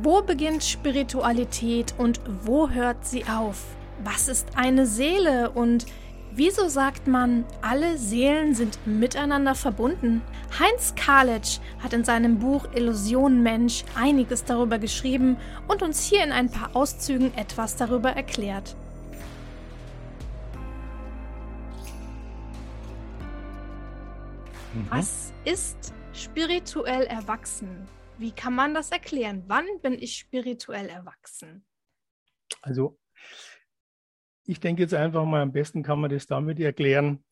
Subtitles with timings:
[0.00, 3.64] Wo beginnt Spiritualität und wo hört sie auf?
[4.04, 5.86] Was ist eine Seele und
[6.32, 10.22] wieso sagt man, alle Seelen sind miteinander verbunden?
[10.56, 15.36] Heinz Kalitsch hat in seinem Buch Illusion Mensch einiges darüber geschrieben
[15.66, 18.76] und uns hier in ein paar Auszügen etwas darüber erklärt.
[24.74, 24.86] Mhm.
[24.90, 27.88] Was ist spirituell erwachsen?
[28.18, 29.44] Wie kann man das erklären?
[29.46, 31.64] Wann bin ich spirituell erwachsen?
[32.62, 32.98] Also,
[34.44, 37.24] ich denke jetzt einfach mal, am besten kann man das damit erklären.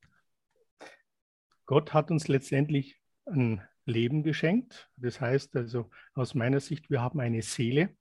[1.64, 4.88] Gott hat uns letztendlich ein Leben geschenkt.
[4.96, 7.96] Das heißt also aus meiner Sicht, wir haben eine Seele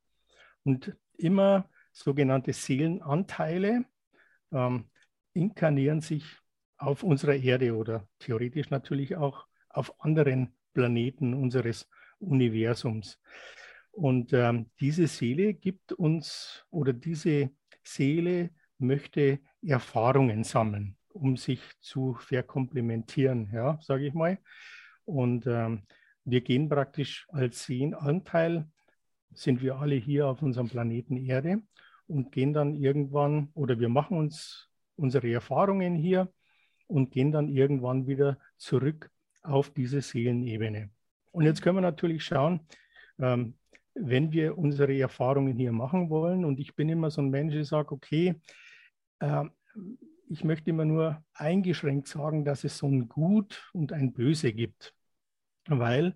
[0.63, 3.85] und immer sogenannte Seelenanteile
[4.51, 4.89] ähm,
[5.33, 6.25] inkarnieren sich
[6.77, 13.19] auf unserer Erde oder theoretisch natürlich auch auf anderen Planeten unseres Universums.
[13.91, 17.51] Und ähm, diese Seele gibt uns oder diese
[17.83, 24.37] Seele möchte Erfahrungen sammeln, um sich zu verkomplementieren, ja, sage ich mal.
[25.05, 25.83] Und ähm,
[26.25, 28.67] wir gehen praktisch als Seelenanteil,
[29.33, 31.61] sind wir alle hier auf unserem Planeten Erde
[32.07, 36.31] und gehen dann irgendwann oder wir machen uns unsere Erfahrungen hier
[36.87, 39.11] und gehen dann irgendwann wieder zurück
[39.43, 40.89] auf diese Seelenebene.
[41.35, 42.61] Und jetzt können wir natürlich schauen,
[43.19, 43.55] ähm,
[43.93, 47.65] wenn wir unsere Erfahrungen hier machen wollen, und ich bin immer so ein Mensch, der
[47.65, 48.35] sagt, okay,
[49.19, 49.43] äh,
[50.29, 54.93] ich möchte immer nur eingeschränkt sagen, dass es so ein Gut und ein Böse gibt,
[55.67, 56.15] weil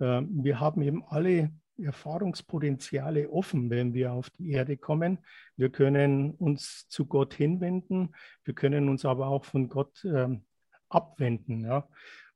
[0.00, 5.18] äh, wir haben eben alle Erfahrungspotenziale offen, wenn wir auf die Erde kommen.
[5.56, 10.42] Wir können uns zu Gott hinwenden, wir können uns aber auch von Gott ähm,
[10.88, 11.64] abwenden.
[11.64, 11.88] Ja.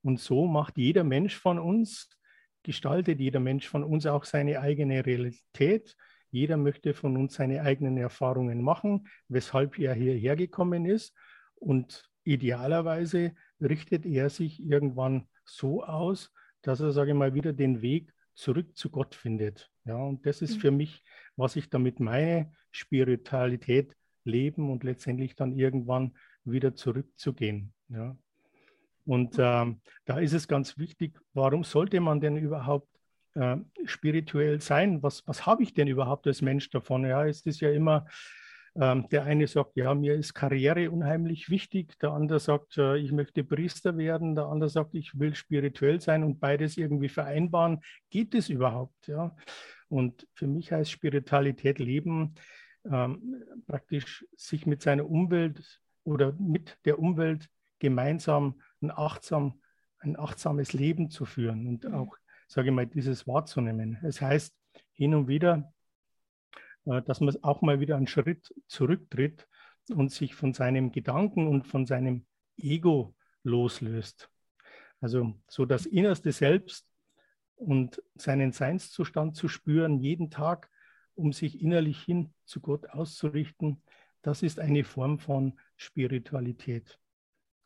[0.03, 2.09] Und so macht jeder Mensch von uns,
[2.63, 5.97] gestaltet jeder Mensch von uns auch seine eigene Realität.
[6.31, 11.15] Jeder möchte von uns seine eigenen Erfahrungen machen, weshalb er hierher gekommen ist.
[11.57, 16.33] Und idealerweise richtet er sich irgendwann so aus,
[16.63, 19.71] dass er, sage ich mal, wieder den Weg zurück zu Gott findet.
[19.85, 20.61] Ja, und das ist mhm.
[20.61, 21.05] für mich,
[21.37, 23.95] was ich damit meine, Spiritualität
[24.25, 27.75] leben und letztendlich dann irgendwann wieder zurückzugehen.
[27.89, 28.17] Ja.
[29.05, 29.67] Und äh,
[30.05, 32.89] da ist es ganz wichtig, warum sollte man denn überhaupt
[33.35, 35.03] äh, spirituell sein?
[35.03, 37.05] Was, was habe ich denn überhaupt als Mensch davon?
[37.05, 38.07] Ja, es ist ja immer,
[38.75, 43.13] äh, der eine sagt, ja, mir ist Karriere unheimlich wichtig, der andere sagt, äh, ich
[43.13, 47.81] möchte Priester werden, der andere sagt, ich will spirituell sein und beides irgendwie vereinbaren.
[48.11, 49.09] Geht es überhaupt?
[49.09, 49.35] Ja?
[49.89, 52.35] Und für mich heißt Spiritualität leben,
[52.91, 57.49] ähm, praktisch sich mit seiner Umwelt oder mit der Umwelt
[57.79, 59.61] gemeinsam ein, achtsam,
[59.99, 61.95] ein achtsames Leben zu führen und mhm.
[61.95, 62.17] auch,
[62.49, 63.99] sage ich mal, dieses wahrzunehmen.
[64.03, 64.55] Es heißt
[64.93, 65.73] hin und wieder,
[66.85, 69.49] äh, dass man auch mal wieder einen Schritt zurücktritt
[69.91, 72.27] und sich von seinem Gedanken und von seinem
[72.57, 74.31] Ego loslöst.
[75.01, 76.87] Also so das innerste Selbst
[77.57, 80.71] und seinen Seinszustand zu spüren, jeden Tag,
[81.15, 83.83] um sich innerlich hin zu Gott auszurichten,
[84.23, 86.99] das ist eine Form von Spiritualität.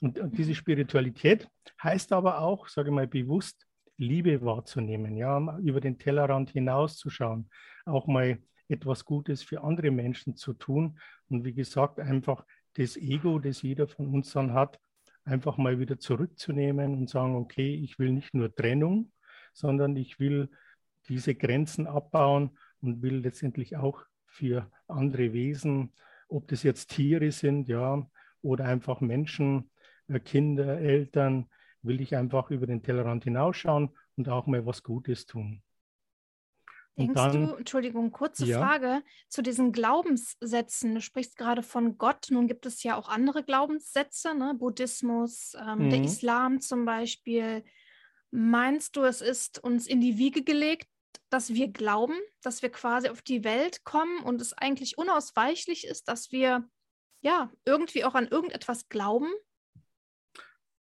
[0.01, 1.49] Und, und diese Spiritualität
[1.83, 3.67] heißt aber auch, sage ich mal bewusst,
[3.99, 7.49] Liebe wahrzunehmen, ja, über den Tellerrand hinauszuschauen,
[7.87, 10.99] auch mal etwas Gutes für andere Menschen zu tun.
[11.31, 14.79] Und wie gesagt, einfach das Ego, das jeder von uns dann hat,
[15.25, 19.13] einfach mal wieder zurückzunehmen und sagen, okay, ich will nicht nur Trennung,
[19.53, 20.51] sondern ich will
[21.09, 25.93] diese Grenzen abbauen und will letztendlich auch für andere Wesen,
[26.29, 28.07] ob das jetzt Tiere sind, ja,
[28.43, 29.71] oder einfach Menschen,
[30.25, 31.49] Kinder, Eltern,
[31.83, 35.63] will ich einfach über den Tellerrand hinausschauen und auch mal was Gutes tun.
[36.99, 38.59] Denkst dann, du, Entschuldigung, kurze ja.
[38.59, 40.95] Frage zu diesen Glaubenssätzen.
[40.95, 42.29] Du sprichst gerade von Gott.
[42.31, 44.55] Nun gibt es ja auch andere Glaubenssätze, ne?
[44.55, 45.91] Buddhismus, ähm, mhm.
[45.91, 47.65] der Islam zum Beispiel.
[48.31, 50.89] Meinst du, es ist uns in die Wiege gelegt,
[51.29, 56.09] dass wir glauben, dass wir quasi auf die Welt kommen und es eigentlich unausweichlich ist,
[56.09, 56.67] dass wir
[57.21, 59.29] ja irgendwie auch an irgendetwas glauben?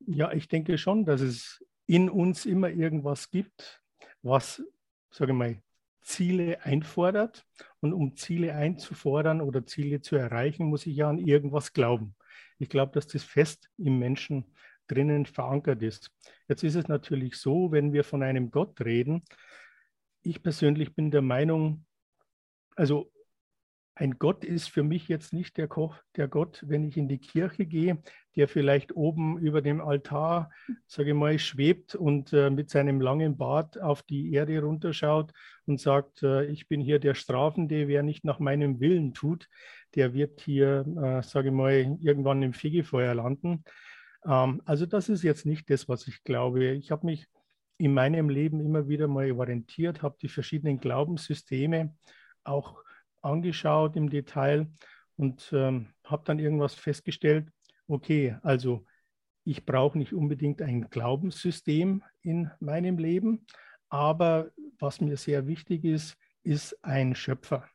[0.07, 3.83] Ja, ich denke schon, dass es in uns immer irgendwas gibt,
[4.23, 4.63] was,
[5.11, 5.63] sage ich mal,
[6.03, 7.47] Ziele einfordert.
[7.81, 12.15] Und um Ziele einzufordern oder Ziele zu erreichen, muss ich ja an irgendwas glauben.
[12.59, 14.55] Ich glaube, dass das fest im Menschen
[14.87, 16.11] drinnen verankert ist.
[16.49, 19.23] Jetzt ist es natürlich so, wenn wir von einem Gott reden,
[20.23, 21.85] ich persönlich bin der Meinung,
[22.77, 23.11] also
[23.97, 27.19] ein Gott ist für mich jetzt nicht der, Koch, der Gott, wenn ich in die
[27.19, 27.99] Kirche gehe,
[28.35, 30.51] der vielleicht oben über dem Altar,
[30.87, 35.33] sage ich mal, schwebt und äh, mit seinem langen Bart auf die Erde runterschaut
[35.67, 39.49] und sagt, äh, ich bin hier der Strafende, wer nicht nach meinem Willen tut,
[39.95, 43.63] der wird hier, äh, sage ich mal, irgendwann im Fegefeuer landen.
[44.27, 46.73] Ähm, also das ist jetzt nicht das, was ich glaube.
[46.73, 47.27] Ich habe mich
[47.79, 51.95] in meinem Leben immer wieder mal orientiert, habe die verschiedenen Glaubenssysteme
[52.43, 52.85] auch
[53.25, 54.69] angeschaut im Detail
[55.17, 57.49] und ähm, habe dann irgendwas festgestellt,
[57.87, 58.85] okay, also
[59.45, 63.47] ich brauche nicht unbedingt ein Glaubenssystem in meinem Leben,
[63.89, 67.69] aber was mir sehr wichtig ist, ist ein Schöpfer.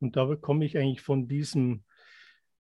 [0.00, 1.84] Und da komme ich eigentlich von diesem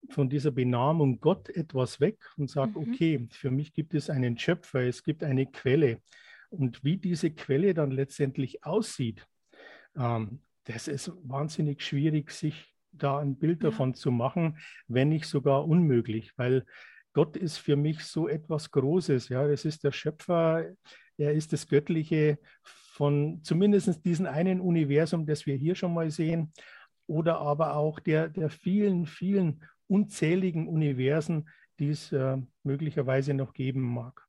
[0.08, 2.92] von dieser Benamung Gott etwas weg und sage, mhm.
[2.92, 6.00] okay, für mich gibt es einen Schöpfer, es gibt eine Quelle.
[6.48, 9.26] Und wie diese Quelle dann letztendlich aussieht,
[9.96, 13.70] ähm, das ist wahnsinnig schwierig, sich da ein Bild ja.
[13.70, 14.58] davon zu machen,
[14.88, 16.64] wenn nicht sogar unmöglich, weil
[17.12, 19.28] Gott ist für mich so etwas Großes.
[19.28, 20.64] Ja, es ist der Schöpfer,
[21.16, 26.52] er ist das Göttliche von zumindest diesem einen Universum, das wir hier schon mal sehen,
[27.06, 31.48] oder aber auch der, der vielen, vielen unzähligen Universen,
[31.80, 34.24] die es äh, möglicherweise noch geben mag.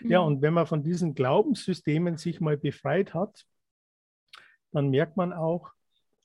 [0.00, 0.10] Mhm.
[0.10, 3.44] Ja, und wenn man von diesen Glaubenssystemen sich mal befreit hat,
[4.74, 5.70] dann merkt man auch,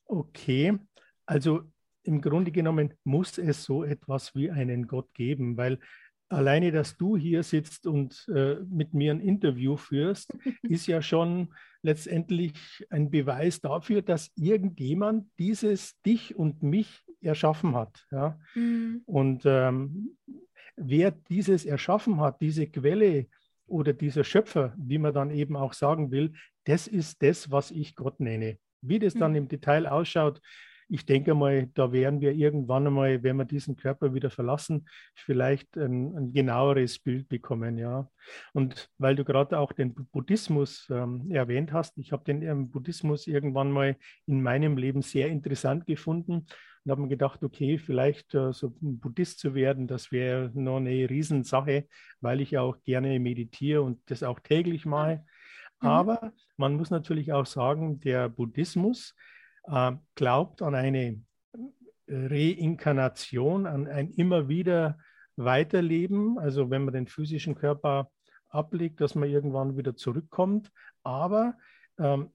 [0.06, 0.78] okay,
[1.26, 1.62] also
[2.04, 5.80] im Grunde genommen muss es so etwas wie einen Gott geben, weil
[6.30, 11.54] alleine, dass du hier sitzt und äh, mit mir ein Interview führst, ist ja schon
[11.82, 18.06] letztendlich ein Beweis dafür, dass irgendjemand dieses dich und mich erschaffen hat.
[18.12, 18.40] Ja?
[18.56, 19.02] Mhm.
[19.06, 20.18] Und ähm,
[20.76, 23.28] wer dieses erschaffen hat, diese Quelle
[23.70, 26.34] oder dieser Schöpfer, wie man dann eben auch sagen will,
[26.66, 28.58] das ist das, was ich Gott nenne.
[28.82, 29.38] Wie das dann mhm.
[29.38, 30.42] im Detail ausschaut,
[30.90, 35.78] ich denke mal, da werden wir irgendwann einmal, wenn wir diesen Körper wieder verlassen, vielleicht
[35.78, 38.10] ein, ein genaueres Bild bekommen, ja.
[38.54, 43.28] Und weil du gerade auch den Buddhismus ähm, erwähnt hast, ich habe den ähm, Buddhismus
[43.28, 46.48] irgendwann mal in meinem Leben sehr interessant gefunden
[46.84, 50.78] und habe mir gedacht, okay, vielleicht äh, so ein Buddhist zu werden, das wäre noch
[50.78, 51.88] eine Riesensache,
[52.20, 55.24] weil ich auch gerne meditiere und das auch täglich mache.
[55.82, 55.88] Mhm.
[55.88, 59.14] Aber man muss natürlich auch sagen, der Buddhismus
[60.16, 61.22] glaubt an eine
[62.08, 64.98] Reinkarnation, an ein immer wieder
[65.36, 66.38] Weiterleben.
[66.40, 68.12] Also wenn man den physischen Körper
[68.50, 70.72] ablegt, dass man irgendwann wieder zurückkommt.
[71.04, 71.56] Aber
[71.98, 72.32] ähm,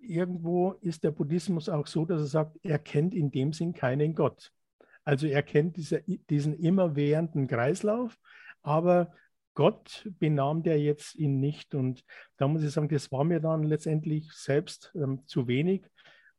[0.00, 4.14] irgendwo ist der Buddhismus auch so, dass er sagt, er kennt in dem Sinn keinen
[4.14, 4.52] Gott.
[5.04, 8.16] Also er kennt diese, diesen immerwährenden Kreislauf,
[8.62, 9.12] aber
[9.54, 11.74] Gott benahm der jetzt ihn nicht.
[11.74, 12.04] Und
[12.36, 15.86] da muss ich sagen, das war mir dann letztendlich selbst ähm, zu wenig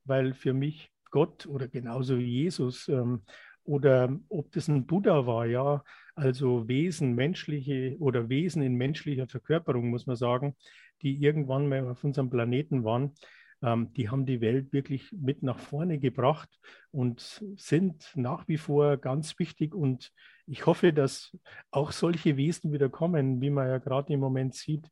[0.06, 3.24] weil für mich Gott oder genauso wie Jesus ähm,
[3.64, 9.90] oder ob das ein Buddha war, ja, also Wesen, menschliche oder Wesen in menschlicher Verkörperung,
[9.90, 10.56] muss man sagen,
[11.02, 13.14] die irgendwann mal auf unserem Planeten waren,
[13.62, 16.50] ähm, die haben die Welt wirklich mit nach vorne gebracht
[16.92, 19.74] und sind nach wie vor ganz wichtig.
[19.74, 20.12] Und
[20.46, 21.36] ich hoffe, dass
[21.72, 24.88] auch solche Wesen wieder kommen, wie man ja gerade im Moment sieht,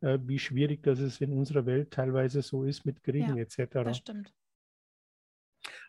[0.00, 3.84] äh, wie schwierig das es in unserer Welt teilweise so ist mit Kriegen ja, etc.
[3.84, 4.32] Das stimmt.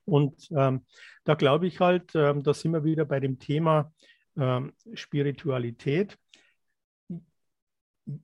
[0.07, 0.85] Und ähm,
[1.25, 3.93] da glaube ich halt, ähm, da sind wir wieder bei dem Thema
[4.37, 6.17] ähm, Spiritualität.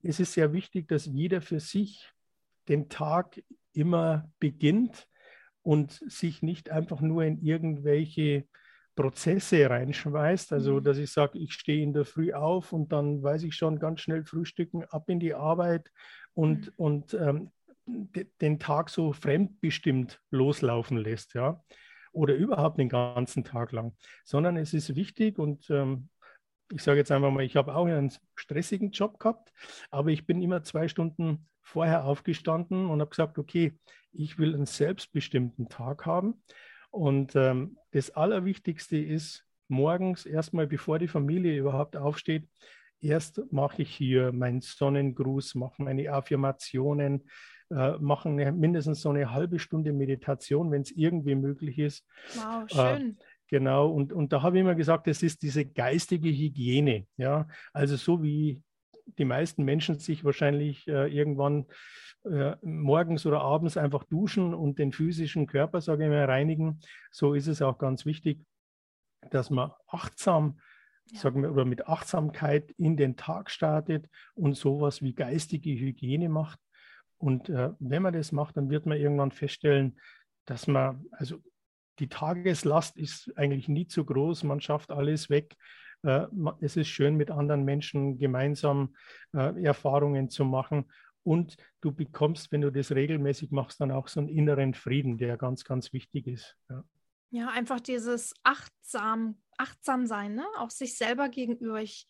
[0.02, 2.10] Es ist sehr wichtig, dass jeder für sich
[2.68, 3.42] den Tag
[3.74, 5.06] immer beginnt
[5.62, 8.46] und sich nicht einfach nur in irgendwelche
[8.94, 10.52] Prozesse reinschmeißt.
[10.52, 10.84] Also, mhm.
[10.84, 14.00] dass ich sage, ich stehe in der Früh auf und dann weiß ich schon ganz
[14.00, 15.90] schnell frühstücken, ab in die Arbeit
[16.32, 16.72] und, mhm.
[16.76, 17.50] und ähm,
[17.86, 21.62] den Tag so fremdbestimmt loslaufen lässt, ja,
[22.12, 26.08] oder überhaupt den ganzen Tag lang, sondern es ist wichtig und ähm,
[26.72, 29.52] ich sage jetzt einfach mal, ich habe auch einen stressigen Job gehabt,
[29.90, 33.78] aber ich bin immer zwei Stunden vorher aufgestanden und habe gesagt, okay,
[34.12, 36.42] ich will einen selbstbestimmten Tag haben.
[36.90, 42.48] Und ähm, das Allerwichtigste ist, morgens erstmal, bevor die Familie überhaupt aufsteht,
[43.04, 47.28] erst mache ich hier meinen Sonnengruß, mache meine Affirmationen,
[47.70, 52.06] äh, machen mindestens so eine halbe Stunde Meditation, wenn es irgendwie möglich ist.
[52.34, 53.10] Wow, äh, schön.
[53.10, 53.14] Äh,
[53.48, 57.06] genau, und, und da habe ich immer gesagt, das ist diese geistige Hygiene.
[57.16, 57.48] Ja?
[57.72, 58.62] Also so wie
[59.18, 61.66] die meisten Menschen sich wahrscheinlich äh, irgendwann
[62.24, 66.80] äh, morgens oder abends einfach duschen und den physischen Körper, sage ich mal, reinigen,
[67.10, 68.40] so ist es auch ganz wichtig,
[69.30, 70.58] dass man achtsam
[71.10, 71.20] ja.
[71.20, 76.60] sagen wir, oder mit Achtsamkeit in den Tag startet und sowas wie geistige Hygiene macht.
[77.18, 79.98] Und äh, wenn man das macht, dann wird man irgendwann feststellen,
[80.44, 81.42] dass man, also
[81.98, 85.54] die Tageslast ist eigentlich nie zu groß, man schafft alles weg.
[86.02, 86.26] Äh,
[86.60, 88.94] es ist schön, mit anderen Menschen gemeinsam
[89.32, 90.86] äh, Erfahrungen zu machen.
[91.22, 95.38] Und du bekommst, wenn du das regelmäßig machst, dann auch so einen inneren Frieden, der
[95.38, 96.56] ganz, ganz wichtig ist.
[96.68, 96.84] Ja,
[97.30, 100.44] ja einfach dieses achtsam, achtsam sein, ne?
[100.58, 101.80] auch sich selber gegenüber.
[101.80, 102.06] Ich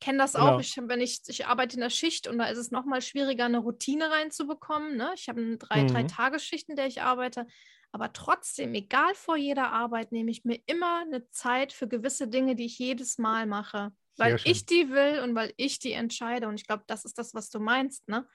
[0.00, 0.56] kenne das genau.
[0.56, 0.60] auch.
[0.60, 3.58] Ich, wenn ich, ich arbeite in der Schicht und da ist es nochmal schwieriger, eine
[3.58, 4.96] Routine reinzubekommen.
[4.96, 5.10] Ne?
[5.14, 5.88] Ich habe eine drei, mhm.
[5.88, 7.46] drei Tagesschicht, in der ich arbeite.
[7.92, 12.54] Aber trotzdem, egal vor jeder Arbeit, nehme ich mir immer eine Zeit für gewisse Dinge,
[12.54, 13.90] die ich jedes Mal mache.
[14.18, 16.48] Weil ich die will und weil ich die entscheide.
[16.48, 18.26] Und ich glaube, das ist das, was du meinst, ne?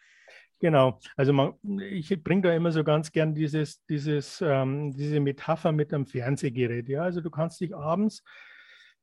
[0.60, 5.72] Genau, also man, ich bringe da immer so ganz gern dieses, dieses, ähm, diese Metapher
[5.72, 6.88] mit einem Fernsehgerät.
[6.88, 7.02] Ja?
[7.02, 8.24] Also du kannst dich abends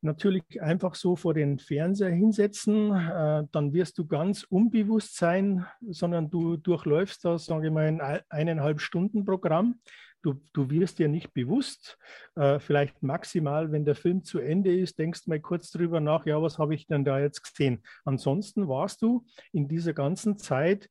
[0.01, 6.31] natürlich einfach so vor den Fernseher hinsetzen, äh, dann wirst du ganz unbewusst sein, sondern
[6.31, 9.81] du durchläufst da, sage ich mal, ein eineinhalb Stunden Programm
[10.23, 11.97] Du, du wirst dir nicht bewusst,
[12.35, 16.43] äh, vielleicht maximal, wenn der Film zu Ende ist, denkst mal kurz drüber nach, ja,
[16.43, 17.85] was habe ich denn da jetzt gesehen?
[18.05, 20.91] Ansonsten warst du in dieser ganzen Zeit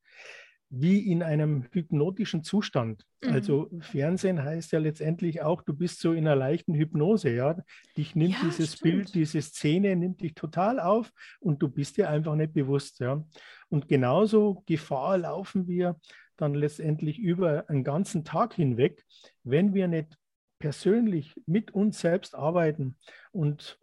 [0.70, 3.06] wie in einem hypnotischen Zustand.
[3.24, 3.32] Mhm.
[3.32, 7.58] Also Fernsehen heißt ja letztendlich auch, du bist so in einer leichten Hypnose, ja.
[7.96, 8.82] Dich nimmt ja, dieses stimmt.
[8.82, 13.26] Bild, diese Szene nimmt dich total auf und du bist dir einfach nicht bewusst, ja.
[13.70, 16.00] Und genauso Gefahr laufen wir,
[16.36, 19.04] dann letztendlich über einen ganzen Tag hinweg,
[19.44, 20.18] wenn wir nicht
[20.60, 22.98] persönlich mit uns selbst arbeiten
[23.32, 23.80] und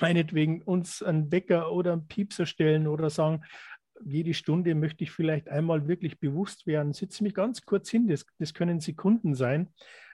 [0.00, 3.44] meinetwegen uns einen Wecker oder einen Piepser stellen oder sagen,
[4.04, 8.26] jede Stunde möchte ich vielleicht einmal wirklich bewusst werden, setze mich ganz kurz hin, das,
[8.38, 9.68] das können Sekunden sein,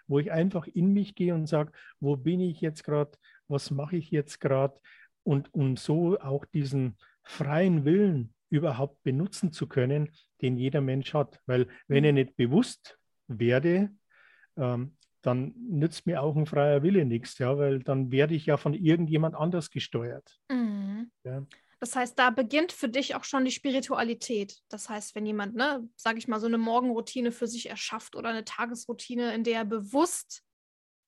[0.07, 3.13] wo ich einfach in mich gehe und sage, wo bin ich jetzt gerade,
[3.49, 4.79] was mache ich jetzt gerade
[5.23, 10.11] und um so auch diesen freien Willen überhaupt benutzen zu können,
[10.43, 11.41] den jeder Mensch hat.
[11.47, 12.17] Weil wenn ich mhm.
[12.17, 13.91] nicht bewusst werde,
[14.57, 18.57] ähm, dann nützt mir auch ein freier Wille nichts, ja, weil dann werde ich ja
[18.57, 20.39] von irgendjemand anders gesteuert.
[20.51, 21.11] Mhm.
[21.25, 21.47] Ja.
[21.83, 24.57] Das heißt, da beginnt für dich auch schon die Spiritualität.
[24.69, 28.29] Das heißt, wenn jemand, ne, sage ich mal, so eine Morgenroutine für sich erschafft oder
[28.29, 30.45] eine Tagesroutine, in der er bewusst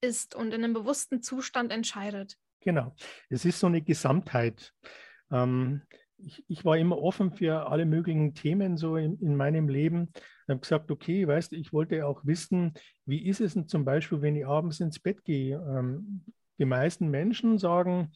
[0.01, 2.37] ist und in einem bewussten Zustand entscheidet.
[2.59, 2.93] Genau.
[3.29, 4.73] Es ist so eine Gesamtheit.
[5.31, 5.83] Ähm,
[6.19, 10.11] ich, ich, war immer offen für alle möglichen Themen so in, in meinem Leben.
[10.13, 12.75] Ich habe gesagt, okay, weißt du, ich wollte auch wissen,
[13.07, 15.55] wie ist es denn zum Beispiel, wenn ich abends ins Bett gehe?
[15.55, 16.25] Ähm,
[16.59, 18.11] die meisten Menschen sagen,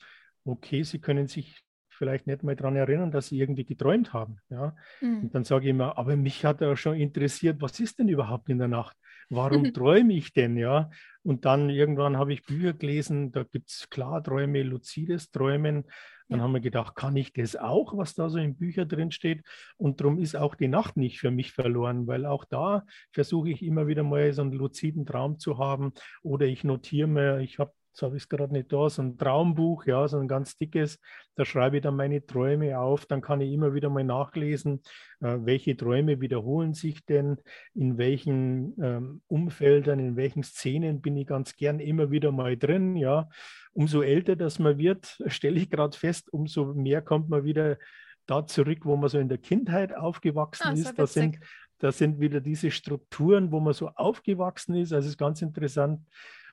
[0.44, 1.62] okay, sie können sich
[1.98, 4.38] vielleicht nicht mal daran erinnern, dass sie irgendwie geträumt haben.
[4.48, 4.74] Ja?
[5.00, 5.24] Mhm.
[5.24, 8.48] Und dann sage ich immer, aber mich hat ja schon interessiert, was ist denn überhaupt
[8.48, 8.96] in der Nacht?
[9.28, 10.56] Warum träume ich denn?
[10.56, 10.90] Ja?
[11.22, 15.84] Und dann irgendwann habe ich Bücher gelesen, da gibt es Klarträume, luzides Träumen.
[16.28, 16.44] Dann ja.
[16.44, 19.42] haben wir gedacht, kann ich das auch, was da so in Büchern drin steht?
[19.76, 23.62] Und darum ist auch die Nacht nicht für mich verloren, weil auch da versuche ich
[23.62, 27.72] immer wieder mal so einen luziden Traum zu haben oder ich notiere mir, ich habe
[27.88, 31.00] jetzt habe ich es gerade nicht da, so ein Traumbuch, ja, so ein ganz dickes,
[31.35, 34.83] da schreibe ich dann meine Träume auf, dann kann ich immer wieder mal nachlesen,
[35.21, 37.38] äh, welche Träume wiederholen sich denn,
[37.75, 42.97] in welchen ähm, Umfeldern, in welchen Szenen bin ich ganz gern immer wieder mal drin,
[42.97, 43.28] ja.
[43.73, 47.78] Umso älter das man wird, stelle ich gerade fest, umso mehr kommt man wieder
[48.26, 50.99] da zurück, wo man so in der Kindheit aufgewachsen ah, ist.
[50.99, 51.38] Da sind,
[51.78, 54.92] da sind wieder diese Strukturen, wo man so aufgewachsen ist.
[54.92, 56.00] Also es ist ganz interessant.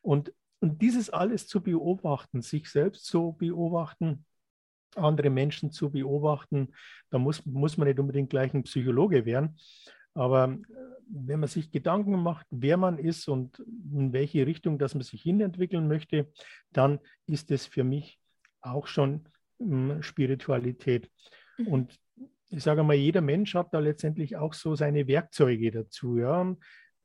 [0.02, 0.32] Und
[0.66, 4.26] und dieses alles zu beobachten, sich selbst zu beobachten,
[4.96, 6.74] andere Menschen zu beobachten,
[7.12, 9.60] da muss, muss man nicht unbedingt gleich ein Psychologe werden.
[10.16, 10.58] Aber äh,
[11.08, 15.22] wenn man sich Gedanken macht, wer man ist und in welche Richtung, dass man sich
[15.22, 16.32] hinentwickeln möchte,
[16.72, 18.20] dann ist es für mich
[18.62, 21.12] auch schon um, Spiritualität.
[21.60, 21.68] Mhm.
[21.68, 22.00] Und
[22.50, 26.18] ich sage mal, jeder Mensch hat da letztendlich auch so seine Werkzeuge dazu.
[26.18, 26.56] Ja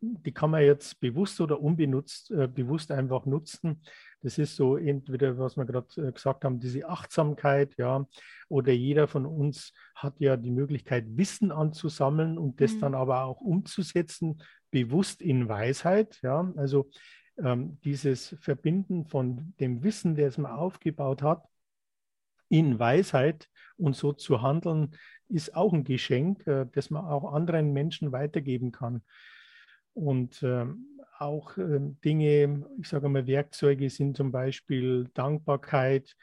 [0.01, 3.83] die kann man jetzt bewusst oder unbenutzt, äh, bewusst einfach nutzen.
[4.23, 8.07] Das ist so entweder, was wir gerade äh, gesagt haben, diese Achtsamkeit, ja,
[8.49, 12.81] oder jeder von uns hat ja die Möglichkeit, Wissen anzusammeln und das mhm.
[12.81, 16.53] dann aber auch umzusetzen, bewusst in Weisheit, ja.
[16.57, 16.91] Also
[17.39, 21.45] ähm, dieses Verbinden von dem Wissen, das man aufgebaut hat,
[22.49, 24.97] in Weisheit und so zu handeln,
[25.29, 29.03] ist auch ein Geschenk, äh, das man auch anderen Menschen weitergeben kann.
[29.95, 30.87] Und ähm,
[31.19, 36.17] auch ähm, Dinge, ich sage mal, Werkzeuge sind zum Beispiel Dankbarkeit.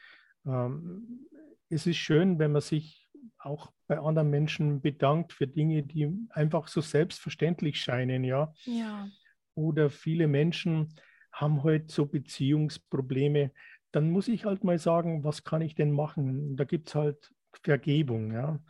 [0.46, 1.28] Ähm,
[1.68, 3.08] es ist schön, wenn man sich
[3.38, 8.52] auch bei anderen Menschen bedankt für Dinge, die einfach so selbstverständlich scheinen, ja.
[8.64, 9.08] ja.
[9.54, 10.94] Oder viele Menschen
[11.32, 13.52] haben heute halt so Beziehungsprobleme.
[13.92, 16.56] Dann muss ich halt mal sagen, was kann ich denn machen?
[16.56, 17.32] Da gibt es halt
[17.62, 18.60] Vergebung, ja.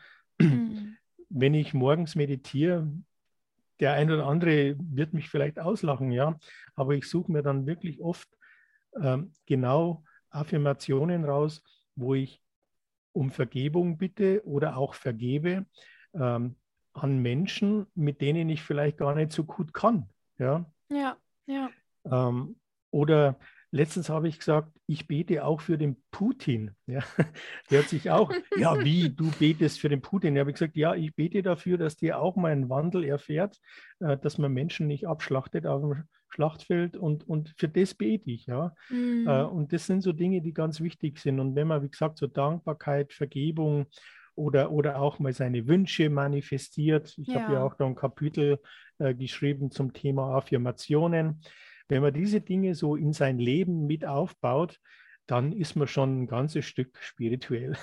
[0.40, 0.96] Mhm.
[1.30, 2.90] Wenn ich morgens meditiere,
[3.80, 6.38] der ein oder andere wird mich vielleicht auslachen, ja,
[6.74, 8.28] aber ich suche mir dann wirklich oft
[9.00, 11.62] ähm, genau Affirmationen raus,
[11.94, 12.42] wo ich
[13.12, 15.66] um Vergebung bitte oder auch vergebe
[16.14, 16.56] ähm,
[16.92, 20.08] an Menschen, mit denen ich vielleicht gar nicht so gut kann.
[20.38, 21.16] Ja, ja.
[21.46, 21.70] ja.
[22.04, 22.56] Ähm,
[22.90, 23.38] oder
[23.70, 26.72] letztens habe ich gesagt, ich bete auch für den Putin.
[26.86, 27.02] Ja,
[27.70, 30.34] der hat sich auch, ja, wie, du betest für den Putin?
[30.34, 33.60] Ja, habe ich gesagt, ja, ich bete dafür, dass der auch mal einen Wandel erfährt,
[34.00, 38.46] äh, dass man Menschen nicht abschlachtet auf dem Schlachtfeld und, und für das bete ich,
[38.46, 38.74] ja.
[38.88, 39.26] Mhm.
[39.26, 41.40] Äh, und das sind so Dinge, die ganz wichtig sind.
[41.40, 43.86] Und wenn man, wie gesagt, so Dankbarkeit, Vergebung
[44.34, 47.42] oder, oder auch mal seine Wünsche manifestiert, ich ja.
[47.42, 48.60] habe ja auch da ein Kapitel
[48.98, 51.42] äh, geschrieben zum Thema Affirmationen.
[51.88, 54.78] Wenn man diese Dinge so in sein Leben mit aufbaut,
[55.26, 57.76] dann ist man schon ein ganzes Stück spirituell.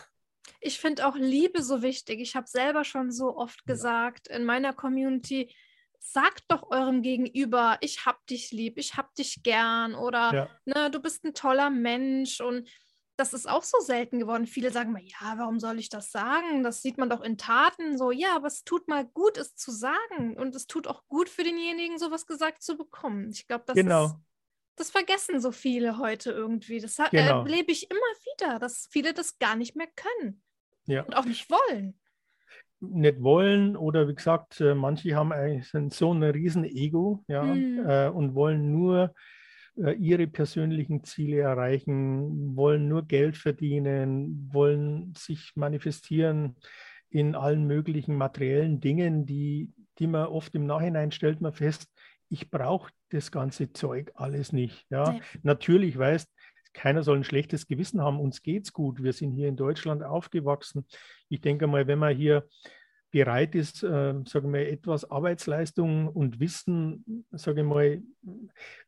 [0.62, 2.20] Ich finde auch Liebe so wichtig.
[2.20, 5.54] Ich habe selber schon so oft gesagt in meiner Community,
[6.00, 10.50] sagt doch eurem Gegenüber, ich hab dich lieb, ich hab dich gern oder ja.
[10.66, 12.70] ne, du bist ein toller Mensch und
[13.18, 14.46] das ist auch so selten geworden.
[14.46, 16.64] Viele sagen mal, ja, warum soll ich das sagen?
[16.64, 18.12] Das sieht man doch in Taten so.
[18.12, 20.38] Ja, aber es tut mal gut, es zu sagen.
[20.38, 23.30] Und es tut auch gut für denjenigen, sowas gesagt zu bekommen.
[23.32, 24.06] Ich glaube, das genau.
[24.06, 24.16] ist,
[24.76, 26.80] das vergessen so viele heute irgendwie.
[26.80, 27.44] Das genau.
[27.44, 30.42] erlebe ich immer wieder, dass viele das gar nicht mehr können.
[30.86, 31.04] Ja.
[31.04, 31.98] Und auch nicht wollen.
[32.82, 37.86] Nicht wollen oder wie gesagt, äh, manche haben eigentlich so ein riesen Ego ja, mhm.
[37.88, 39.14] äh, und wollen nur
[39.76, 46.56] ihre persönlichen Ziele erreichen, wollen nur Geld verdienen, wollen sich manifestieren
[47.10, 51.90] in allen möglichen materiellen Dingen, die, die man oft im Nachhinein stellt man fest,
[52.30, 54.86] ich brauche das ganze Zeug alles nicht.
[54.90, 55.12] Ja?
[55.12, 55.22] Nee.
[55.44, 56.30] Natürlich weißt,
[56.74, 59.02] keiner soll ein schlechtes Gewissen haben, uns geht's gut.
[59.02, 60.86] Wir sind hier in Deutschland aufgewachsen.
[61.30, 62.48] Ich denke mal, wenn man hier
[63.16, 68.04] bereit ist, äh, sagen wir, etwas Arbeitsleistung und Wissen, sage ich mal,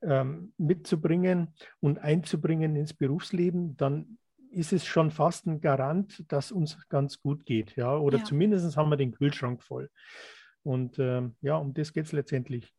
[0.02, 4.18] ähm, mitzubringen und einzubringen ins Berufsleben, dann
[4.52, 7.78] ist es schon fast ein Garant, dass uns ganz gut geht.
[7.78, 7.98] Ja?
[7.98, 8.24] Oder ja.
[8.26, 9.90] zumindest haben wir den Kühlschrank voll.
[10.62, 12.74] Und ähm, ja, um das geht es letztendlich.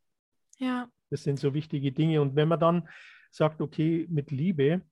[0.59, 0.91] Ja.
[1.09, 2.21] Das sind so wichtige Dinge.
[2.21, 2.91] Und wenn man dann
[3.31, 4.83] sagt, okay, mit Liebe,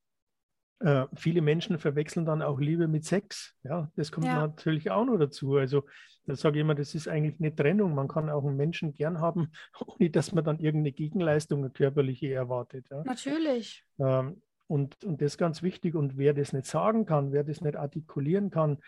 [0.81, 3.55] äh, viele Menschen verwechseln dann auch Liebe mit Sex.
[3.63, 4.47] Ja, das kommt ja.
[4.47, 5.57] natürlich auch noch dazu.
[5.57, 5.85] Also
[6.27, 7.95] da sage ich immer, das ist eigentlich eine Trennung.
[7.95, 9.53] Man kann auch einen Menschen gern haben,
[9.87, 12.87] ohne dass man dann irgendeine Gegenleistung, eine körperliche erwartet.
[12.91, 13.03] Ja.
[13.05, 13.85] Natürlich.
[13.99, 15.95] Ähm, und, und das ist ganz wichtig.
[15.95, 18.79] Und wer das nicht sagen kann, wer das nicht artikulieren kann,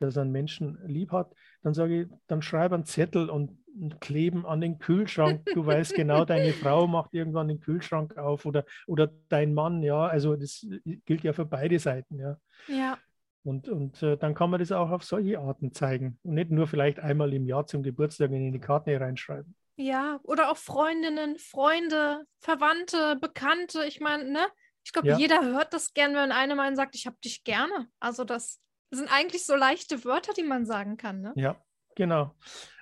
[0.00, 1.32] dass er einen Menschen lieb hat,
[1.62, 5.44] dann sage ich, dann schreibe einen Zettel und, und kleben an den Kühlschrank.
[5.54, 10.06] Du weißt genau, deine Frau macht irgendwann den Kühlschrank auf oder, oder dein Mann, ja.
[10.06, 10.66] Also das
[11.04, 12.38] gilt ja für beide Seiten, ja.
[12.68, 12.98] Ja.
[13.46, 16.66] Und, und äh, dann kann man das auch auf solche Arten zeigen und nicht nur
[16.66, 19.54] vielleicht einmal im Jahr zum Geburtstag in die Karte reinschreiben.
[19.76, 23.84] Ja, oder auch Freundinnen, Freunde, Verwandte, Bekannte.
[23.86, 24.46] Ich meine, ne?
[24.84, 25.18] Ich glaube, ja.
[25.18, 27.88] jeder hört das gern, wenn einer mal sagt, ich habe dich gerne.
[28.00, 31.32] Also das sind eigentlich so leichte Wörter, die man sagen kann, ne?
[31.36, 31.60] Ja,
[31.94, 32.34] genau.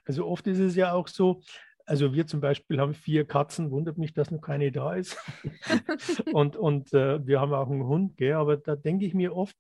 [0.05, 1.41] Also oft ist es ja auch so,
[1.87, 5.17] also wir zum Beispiel haben vier Katzen, wundert mich, dass noch keine da ist.
[6.33, 8.35] und und äh, wir haben auch einen Hund, gell?
[8.35, 9.57] aber da denke ich mir oft,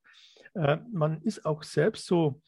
[0.54, 2.40] äh, man ist auch selbst so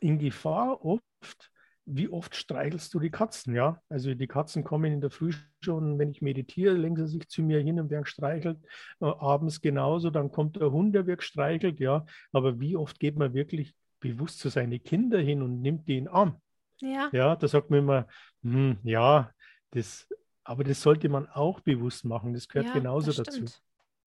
[0.00, 1.51] in Gefahr oft,
[1.84, 3.80] wie oft streichelst du die Katzen, ja?
[3.88, 7.42] Also die Katzen kommen in der Früh schon, wenn ich meditiere, lenken sie sich zu
[7.42, 8.58] mir hin und werden gestreichelt.
[9.00, 12.06] Äh, abends genauso, dann kommt der Hund, der wird gestreichelt, ja.
[12.32, 16.04] Aber wie oft geht man wirklich bewusst zu seinen Kindern hin und nimmt die in
[16.04, 16.40] den Arm?
[16.80, 17.08] Ja.
[17.12, 18.06] Ja, da sagt man immer,
[18.42, 19.30] hm, ja,
[19.70, 20.08] das,
[20.44, 22.32] aber das sollte man auch bewusst machen.
[22.32, 23.44] Das gehört ja, genauso das dazu.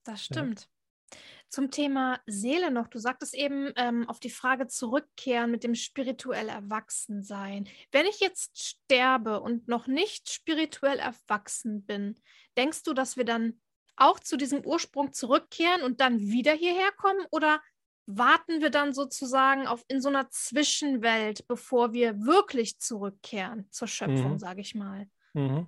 [0.03, 0.61] Das stimmt.
[0.61, 1.17] Ja.
[1.49, 2.88] Zum Thema Seele noch.
[2.88, 7.67] Du sagtest eben ähm, auf die Frage zurückkehren mit dem spirituell Erwachsensein.
[7.91, 12.19] Wenn ich jetzt sterbe und noch nicht spirituell erwachsen bin,
[12.58, 13.60] denkst du, dass wir dann
[13.95, 17.25] auch zu diesem Ursprung zurückkehren und dann wieder hierher kommen?
[17.31, 17.62] Oder
[18.05, 24.34] warten wir dann sozusagen auf in so einer Zwischenwelt, bevor wir wirklich zurückkehren zur Schöpfung,
[24.34, 24.39] mhm.
[24.39, 25.08] sage ich mal?
[25.34, 25.67] Mhm.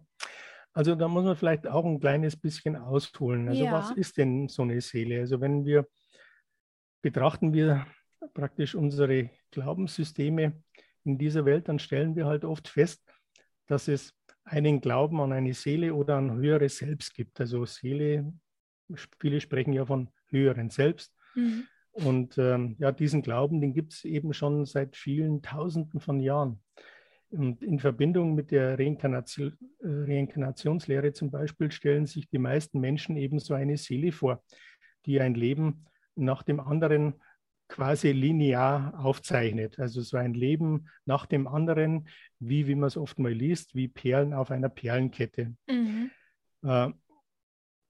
[0.77, 3.49] Also da muss man vielleicht auch ein kleines bisschen ausholen.
[3.49, 3.71] Also ja.
[3.71, 5.21] was ist denn so eine Seele?
[5.21, 5.87] Also wenn wir
[7.01, 7.87] betrachten wir
[8.35, 10.61] praktisch unsere Glaubenssysteme
[11.03, 13.01] in dieser Welt, dann stellen wir halt oft fest,
[13.65, 14.13] dass es
[14.43, 17.39] einen Glauben an eine Seele oder an höheres Selbst gibt.
[17.39, 18.31] Also Seele,
[19.19, 21.11] viele sprechen ja von höheren Selbst.
[21.33, 21.63] Mhm.
[21.93, 26.59] Und ähm, ja, diesen Glauben, den gibt es eben schon seit vielen Tausenden von Jahren.
[27.29, 33.17] Und in Verbindung mit der Reinkarnation, äh, Reinkarnationslehre zum Beispiel stellen sich die meisten Menschen
[33.17, 34.43] eben so eine Seele vor,
[35.05, 35.85] die ein Leben
[36.15, 37.15] nach dem anderen
[37.67, 39.77] quasi linear aufzeichnet.
[39.77, 42.07] Also so ein Leben nach dem anderen,
[42.39, 45.53] wie, wie man es oft mal liest, wie Perlen auf einer Perlenkette.
[45.67, 46.11] Mhm.
[46.63, 46.89] Äh,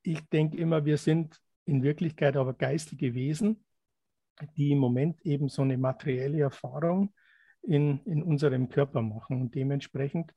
[0.02, 3.64] ich denke immer, wir sind in Wirklichkeit aber geistige Wesen,
[4.56, 7.14] die im Moment eben so eine materielle Erfahrung
[7.68, 9.42] in, in unserem Körper machen.
[9.42, 10.34] Und dementsprechend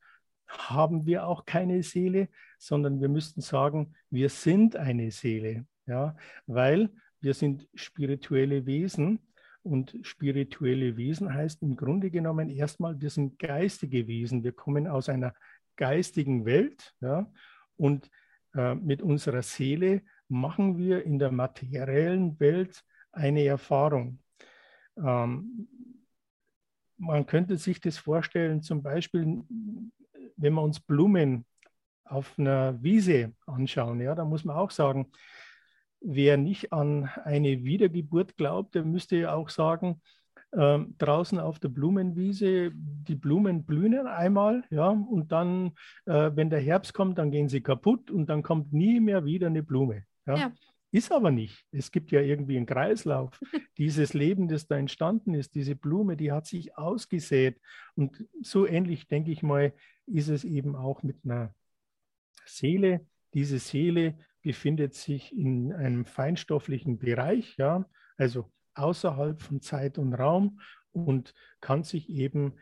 [0.48, 6.16] haben wir auch keine Seele, sondern wir müssten sagen, wir sind eine Seele, ja,
[6.46, 6.90] weil
[7.20, 9.20] wir sind spirituelle Wesen
[9.62, 14.42] und spirituelle Wesen heißt im Grunde genommen erstmal, wir sind geistige Wesen.
[14.42, 15.34] Wir kommen aus einer
[15.76, 17.30] geistigen Welt ja,
[17.76, 18.10] und
[18.54, 24.18] äh, mit unserer Seele machen wir in der materiellen Welt eine Erfahrung.
[24.96, 25.68] Ähm,
[27.00, 29.42] man könnte sich das vorstellen, zum Beispiel,
[30.36, 31.46] wenn wir uns Blumen
[32.04, 35.10] auf einer Wiese anschauen, ja, da muss man auch sagen,
[36.00, 40.02] wer nicht an eine Wiedergeburt glaubt, der müsste ja auch sagen,
[40.52, 45.72] äh, draußen auf der Blumenwiese, die Blumen blühen einmal, ja, und dann,
[46.06, 49.46] äh, wenn der Herbst kommt, dann gehen sie kaputt und dann kommt nie mehr wieder
[49.46, 50.04] eine Blume.
[50.26, 50.36] Ja.
[50.36, 50.52] ja.
[50.92, 51.64] Ist aber nicht.
[51.70, 53.40] Es gibt ja irgendwie einen Kreislauf.
[53.78, 57.60] Dieses Leben, das da entstanden ist, diese Blume, die hat sich ausgesät.
[57.94, 59.72] Und so ähnlich, denke ich mal,
[60.06, 61.54] ist es eben auch mit einer
[62.44, 63.06] Seele.
[63.34, 70.60] Diese Seele befindet sich in einem feinstofflichen Bereich, ja, also außerhalb von Zeit und Raum
[70.92, 72.54] und kann sich eben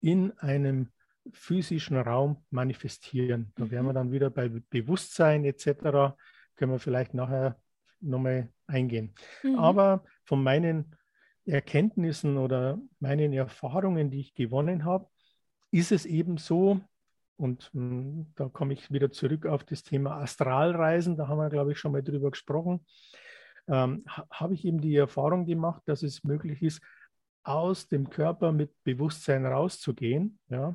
[0.00, 0.92] in einem
[1.32, 3.52] physischen Raum manifestieren.
[3.56, 3.96] Da wären wir mhm.
[3.96, 6.14] dann wieder bei Bewusstsein etc
[6.56, 7.56] können wir vielleicht nachher
[8.00, 9.14] nochmal eingehen.
[9.42, 9.58] Mhm.
[9.58, 10.96] Aber von meinen
[11.44, 15.08] Erkenntnissen oder meinen Erfahrungen, die ich gewonnen habe,
[15.70, 16.80] ist es eben so,
[17.36, 21.50] und mh, hm, da komme ich wieder zurück auf das Thema Astralreisen, da haben wir,
[21.50, 22.84] glaube ich, schon mal drüber gesprochen,
[23.68, 26.80] ähm, ha habe ich eben die Erfahrung gemacht, dass es möglich ist,
[27.42, 30.74] aus dem Körper mit Bewusstsein rauszugehen, ja,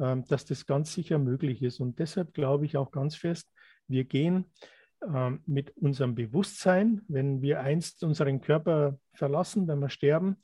[0.00, 1.78] ähm, dass das ganz sicher möglich ist.
[1.78, 3.52] Und deshalb glaube ich auch ganz fest,
[3.86, 4.46] wir gehen
[5.46, 7.02] mit unserem Bewusstsein.
[7.08, 10.36] Wenn wir einst unseren Körper verlassen, wenn wir sterben,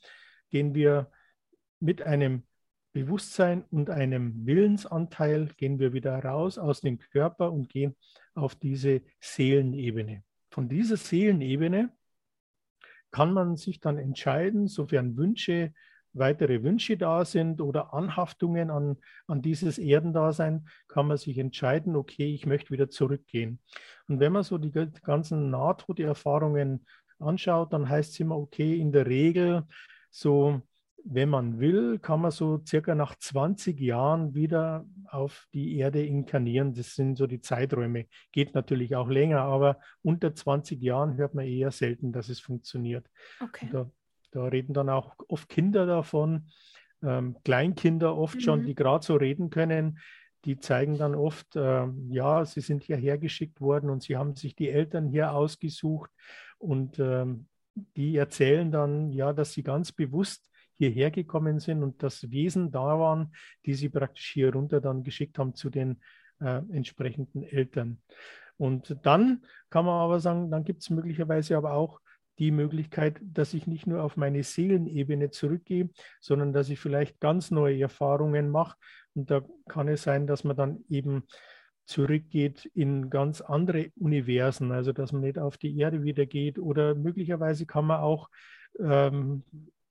[0.49, 1.11] gehen wir
[1.79, 2.43] mit einem
[2.93, 7.95] Bewusstsein und einem Willensanteil, gehen wir wieder raus aus dem Körper und gehen
[8.33, 10.23] auf diese Seelenebene.
[10.49, 11.91] Von dieser Seelenebene
[13.11, 15.73] kann man sich dann entscheiden, sofern Wünsche
[16.13, 22.33] weitere Wünsche da sind oder Anhaftungen an, an dieses Erdendasein, kann man sich entscheiden, okay,
[22.33, 23.59] ich möchte wieder zurückgehen.
[24.07, 26.85] Und wenn man so die ganzen Nahtoderfahrungen
[27.19, 29.63] anschaut, dann heißt es immer, okay, in der Regel
[30.09, 30.61] so,
[31.09, 36.73] wenn man will, kann man so circa nach 20 Jahren wieder auf die Erde inkarnieren.
[36.73, 38.07] Das sind so die Zeiträume.
[38.31, 43.07] Geht natürlich auch länger, aber unter 20 Jahren hört man eher selten, dass es funktioniert.
[43.39, 43.69] Okay.
[43.71, 43.89] Da
[44.31, 46.49] da reden dann auch oft Kinder davon,
[47.03, 48.41] ähm, Kleinkinder oft mhm.
[48.41, 49.99] schon, die gerade so reden können.
[50.45, 54.55] Die zeigen dann oft, äh, ja, sie sind hierher geschickt worden und sie haben sich
[54.55, 56.11] die Eltern hier ausgesucht
[56.57, 57.47] und ähm,
[57.95, 62.99] die erzählen dann, ja, dass sie ganz bewusst hierher gekommen sind und dass Wesen da
[62.99, 63.33] waren,
[63.65, 66.01] die sie praktisch hier runter dann geschickt haben zu den
[66.39, 68.01] äh, entsprechenden Eltern.
[68.57, 71.99] Und dann kann man aber sagen, dann gibt es möglicherweise aber auch
[72.39, 77.51] die Möglichkeit, dass ich nicht nur auf meine Seelenebene zurückgehe, sondern dass ich vielleicht ganz
[77.51, 78.77] neue Erfahrungen mache.
[79.15, 81.23] Und da kann es sein, dass man dann eben
[81.85, 86.95] zurückgeht in ganz andere Universen, also dass man nicht auf die Erde wieder geht oder
[86.95, 88.29] möglicherweise kann man auch
[88.79, 89.43] ähm,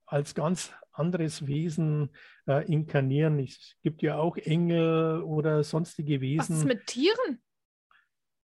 [0.04, 2.10] als ganz anderes Wesen
[2.46, 3.38] äh, inkarnieren.
[3.38, 6.38] Es gibt ja auch Engel oder sonstige Wesen.
[6.38, 7.42] Was ist mit Tieren?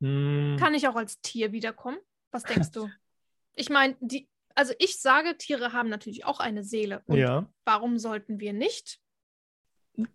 [0.00, 0.56] Hm.
[0.58, 1.98] Kann ich auch als Tier wiederkommen?
[2.30, 2.88] Was denkst du?
[3.54, 7.02] Ich meine, die, also ich sage, Tiere haben natürlich auch eine Seele.
[7.06, 7.48] Und ja.
[7.64, 8.98] warum sollten wir nicht?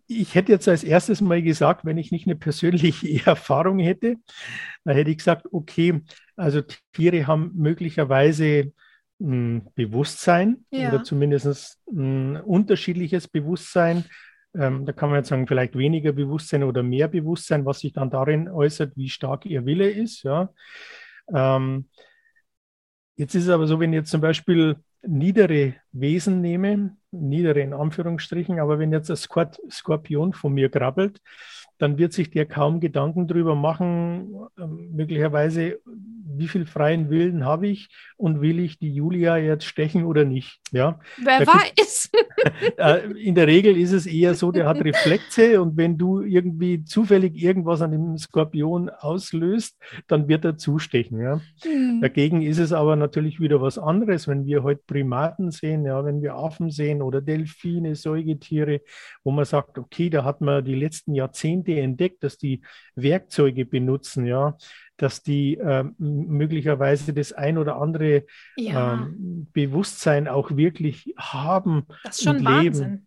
[0.06, 4.16] Ich hätte jetzt als erstes mal gesagt, wenn ich nicht eine persönliche Erfahrung hätte,
[4.84, 6.02] dann hätte ich gesagt, okay,
[6.36, 8.72] also Tiere haben möglicherweise
[9.20, 10.88] ein Bewusstsein ja.
[10.88, 14.04] oder zumindest ein unterschiedliches Bewusstsein.
[14.54, 18.10] Ähm, da kann man jetzt sagen, vielleicht weniger Bewusstsein oder mehr Bewusstsein, was sich dann
[18.10, 20.22] darin äußert, wie stark ihr Wille ist.
[20.22, 20.52] Ja.
[21.32, 21.88] Ähm,
[23.18, 27.74] Jetzt ist es aber so, wenn ich jetzt zum Beispiel niedere Wesen nehme, niedere in
[27.74, 29.16] Anführungsstrichen, aber wenn jetzt ein
[29.70, 31.20] Skorpion von mir krabbelt,
[31.78, 35.78] dann wird sich der kaum Gedanken darüber machen, ähm, möglicherweise,
[36.38, 40.60] wie viel freien Willen habe ich und will ich die Julia jetzt stechen oder nicht.
[40.72, 41.00] Ja?
[41.22, 42.10] Wer da weiß?
[42.76, 46.84] Äh, in der Regel ist es eher so, der hat Reflexe und wenn du irgendwie
[46.84, 51.20] zufällig irgendwas an dem Skorpion auslöst, dann wird er zustechen.
[51.20, 51.40] Ja?
[51.64, 52.00] Mhm.
[52.00, 56.22] Dagegen ist es aber natürlich wieder was anderes, wenn wir heute Primaten sehen, ja, wenn
[56.22, 58.82] wir Affen sehen oder Delfine, Säugetiere,
[59.24, 62.62] wo man sagt, okay, da hat man die letzten Jahrzehnte Talente entdeckt, dass die
[62.94, 64.56] Werkzeuge benutzen, ja,
[64.96, 68.24] dass die äh, möglicherweise das ein oder andere
[68.56, 68.94] ja.
[68.94, 72.80] ähm, Bewusstsein auch wirklich haben das ist schon und leben.
[72.80, 73.04] Wahnsinn.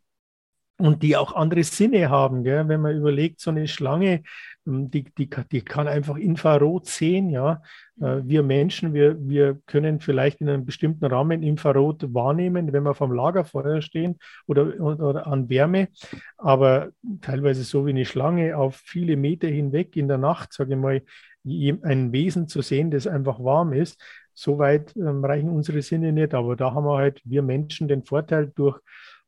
[0.77, 2.67] Und die auch andere Sinne haben, gell?
[2.67, 4.23] wenn man überlegt, so eine Schlange,
[4.65, 7.61] die, die, die kann einfach Infrarot sehen, ja.
[7.99, 8.29] Äh, mhm.
[8.29, 13.11] Wir Menschen, wir, wir können vielleicht in einem bestimmten Rahmen Infrarot wahrnehmen, wenn wir vom
[13.11, 15.89] Lagerfeuer stehen oder, oder an Wärme,
[16.37, 16.89] aber
[17.21, 21.01] teilweise so wie eine Schlange auf viele Meter hinweg in der Nacht, sage ich mal,
[21.43, 23.99] ein Wesen zu sehen, das einfach warm ist.
[24.33, 28.03] So weit ähm, reichen unsere Sinne nicht, aber da haben wir halt, wir Menschen, den
[28.03, 28.79] Vorteil durch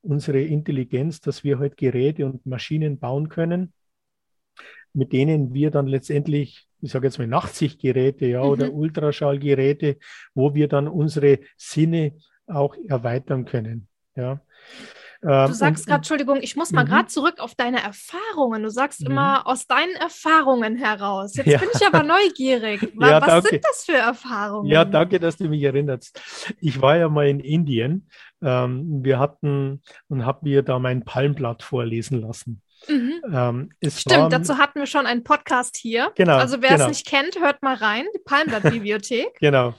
[0.01, 3.73] unsere Intelligenz, dass wir halt Geräte und Maschinen bauen können,
[4.93, 8.49] mit denen wir dann letztendlich, ich sage jetzt mal Nachtsichtgeräte ja, mhm.
[8.49, 9.97] oder Ultraschallgeräte,
[10.33, 12.13] wo wir dann unsere Sinne
[12.47, 13.87] auch erweitern können.
[14.15, 14.41] Ja.
[15.23, 17.09] Ähm, du sagst gerade, Entschuldigung, ich muss mal gerade mhm.
[17.09, 18.61] zurück auf deine Erfahrungen.
[18.61, 19.11] Du sagst mhm.
[19.11, 21.35] immer aus deinen Erfahrungen heraus.
[21.35, 21.59] Jetzt ja.
[21.59, 22.91] bin ich aber neugierig.
[22.95, 24.69] Was, ja, was sind das für Erfahrungen?
[24.69, 26.19] Ja, danke, dass du mich erinnerst.
[26.59, 28.09] Ich war ja mal in Indien.
[28.41, 32.61] Ähm, wir hatten und habe mir da mein Palmblatt vorlesen lassen.
[32.87, 33.21] Mhm.
[33.31, 36.11] Ähm, Stimmt, dazu hatten wir schon einen Podcast hier.
[36.15, 36.37] Genau.
[36.37, 36.85] Also wer genau.
[36.85, 39.35] es nicht kennt, hört mal rein, die Palmblatt-Bibliothek.
[39.39, 39.73] genau.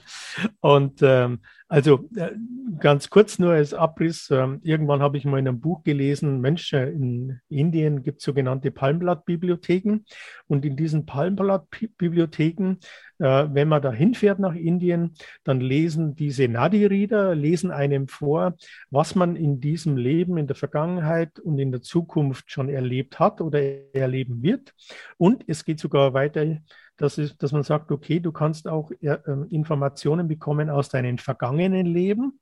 [0.61, 2.31] Und ähm, also äh,
[2.79, 4.29] ganz kurz nur als Abriss.
[4.29, 8.25] Ähm, irgendwann habe ich mal in einem Buch gelesen, Mensch, äh, in Indien gibt es
[8.25, 10.05] sogenannte Palmblattbibliotheken.
[10.47, 12.77] Und in diesen Palmblattbibliotheken,
[13.17, 18.55] äh, wenn man da hinfährt nach Indien, dann lesen diese Nadi-Reader, lesen einem vor,
[18.91, 23.41] was man in diesem Leben, in der Vergangenheit und in der Zukunft schon erlebt hat
[23.41, 23.59] oder
[23.93, 24.73] erleben wird.
[25.17, 26.57] Und es geht sogar weiter
[26.97, 29.17] dass, ist, dass man sagt, okay, du kannst auch äh,
[29.49, 32.39] Informationen bekommen aus deinen vergangenen Leben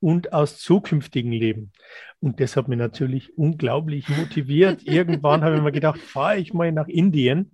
[0.00, 1.72] und aus zukünftigen Leben.
[2.20, 4.82] Und das hat mich natürlich unglaublich motiviert.
[4.84, 7.52] Irgendwann habe ich mir gedacht, fahre ich mal nach Indien,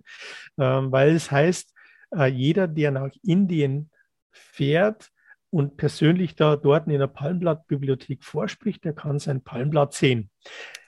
[0.57, 1.73] äh, weil es heißt,
[2.15, 3.89] äh, jeder, der nach Indien
[4.31, 5.11] fährt,
[5.55, 10.29] und persönlich da dort in der Palmblattbibliothek vorspricht, der kann sein Palmblatt sehen.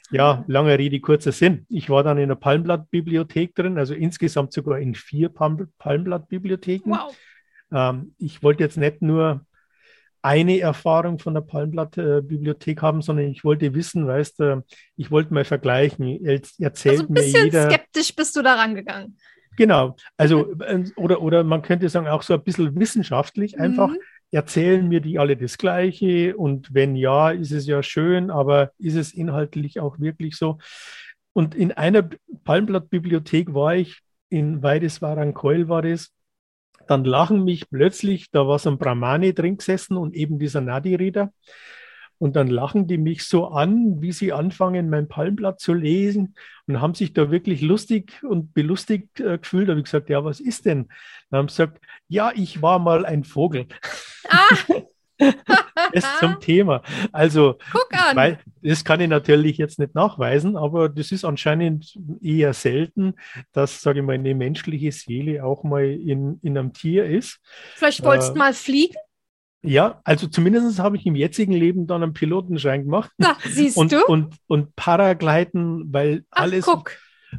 [0.10, 1.66] Ja, lange Rede, kurzer Sinn.
[1.70, 6.92] Ich war dann in der Palmblatt-Bibliothek drin, also insgesamt sogar in vier Palm Palmblatt-Bibliotheken.
[6.92, 7.18] Wow.
[7.72, 9.46] Ähm, ich wollte jetzt nicht nur
[10.22, 14.64] eine Erfahrung von der Palmblatt-Bibliothek haben, sondern ich wollte wissen, weißt du,
[14.96, 16.26] ich wollte mal vergleichen.
[16.26, 19.18] Erzählt also ein bisschen mir jeder, skeptisch bist du da rangegangen.
[19.58, 23.90] Genau, also äh, oder, oder man könnte sagen auch so ein bisschen wissenschaftlich einfach.
[23.90, 23.98] Mhm
[24.32, 26.36] erzählen mir die alle das Gleiche?
[26.36, 30.58] Und wenn ja, ist es ja schön, aber ist es inhaltlich auch wirklich so?
[31.34, 32.10] Und in einer
[32.44, 36.12] Palmblattbibliothek war ich, in Weideswarankeul war das,
[36.88, 41.32] dann lachen mich plötzlich, da war so ein Brahmani drin gesessen und eben dieser Nadi-Reader.
[42.20, 46.36] Und dann lachen die mich so an, wie sie anfangen, mein Palmblatt zu lesen
[46.66, 49.68] und haben sich da wirklich lustig und belustigt äh, gefühlt.
[49.68, 50.88] Da habe ich gesagt, ja, was ist denn?
[51.30, 53.68] Dann haben sie gesagt, ja, ich war mal ein Vogel.
[54.30, 54.84] Ah.
[55.94, 56.82] das zum Thema.
[57.12, 57.58] Also,
[58.14, 63.16] weil, das kann ich natürlich jetzt nicht nachweisen, aber das ist anscheinend eher selten,
[63.52, 67.40] dass, sage ich mal, eine menschliche Seele auch mal in, in einem Tier ist.
[67.76, 68.96] Vielleicht wolltest du äh, mal fliegen?
[69.64, 73.12] Ja, also zumindest habe ich im jetzigen Leben dann einen Pilotenschein gemacht.
[73.18, 74.06] Na, siehst und, du?
[74.06, 76.92] Und, und Paragleiten, weil Ach, alles, guck.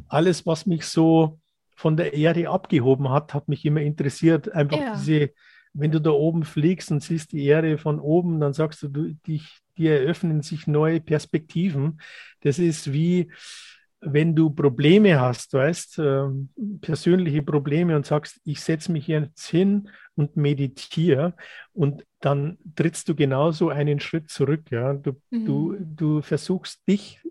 [0.07, 1.39] alles, was mich so
[1.75, 4.51] von der Erde abgehoben hat, hat mich immer interessiert.
[4.51, 4.95] Einfach ja.
[4.95, 5.31] diese,
[5.73, 9.13] wenn du da oben fliegst und siehst die Erde von oben, dann sagst du, du
[9.27, 12.01] dich, dir eröffnen sich neue Perspektiven.
[12.41, 13.31] Das ist wie,
[14.01, 16.23] wenn du Probleme hast, weißt, äh,
[16.81, 21.33] persönliche Probleme und sagst, ich setze mich jetzt hin und meditiere
[21.73, 24.71] und dann trittst du genauso einen Schritt zurück.
[24.71, 24.93] Ja?
[24.93, 25.45] Du, mhm.
[25.45, 27.21] du, du versuchst dich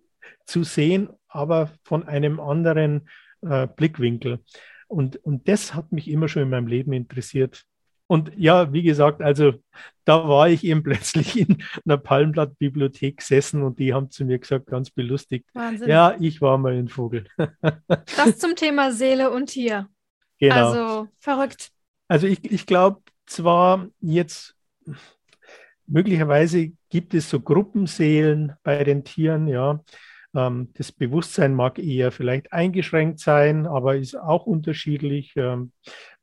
[0.47, 3.09] zu sehen, aber von einem anderen
[3.43, 4.41] äh, Blickwinkel.
[4.87, 7.65] Und, und das hat mich immer schon in meinem Leben interessiert.
[8.09, 9.53] Und ja, wie gesagt, also
[10.05, 14.67] da war ich eben plötzlich in einer Palmblattbibliothek gesessen und die haben zu mir gesagt,
[14.67, 15.89] ganz belustigt, Wahnsinn.
[15.89, 17.27] ja, ich war mal ein Vogel.
[18.17, 19.89] das zum Thema Seele und Tier.
[20.41, 20.55] Genau.
[20.55, 21.71] Also verrückt.
[22.09, 24.57] Also ich, ich glaube zwar jetzt,
[25.87, 29.85] möglicherweise gibt es so Gruppenseelen bei den Tieren, ja.
[30.35, 35.35] Ähm, das Bewusstsein mag eher vielleicht eingeschränkt sein, aber ist auch unterschiedlich.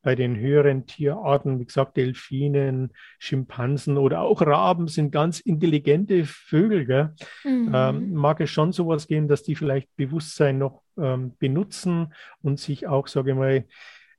[0.06, 7.16] Bei den höheren Tierarten, wie gesagt, Delfinen, Schimpansen oder auch Raben sind ganz intelligente Vögel.
[7.44, 7.72] Mhm.
[7.74, 12.14] Ähm, mag es schon sowas geben, dass die vielleicht Bewusstsein noch ähm, benutzen
[12.44, 13.66] und sich auch, sage ich mal,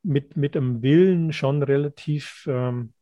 [0.03, 2.93] mit, mit einem Willen schon relativ ähm,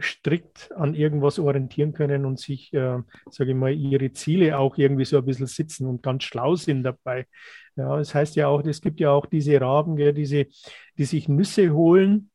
[0.00, 2.98] strikt an irgendwas orientieren können und sich, äh,
[3.30, 6.82] sage ich mal, ihre Ziele auch irgendwie so ein bisschen sitzen und ganz schlau sind
[6.82, 7.26] dabei.
[7.76, 10.46] Ja, das heißt ja auch, es gibt ja auch diese Raben, gell, diese,
[10.98, 12.30] die sich Nüsse holen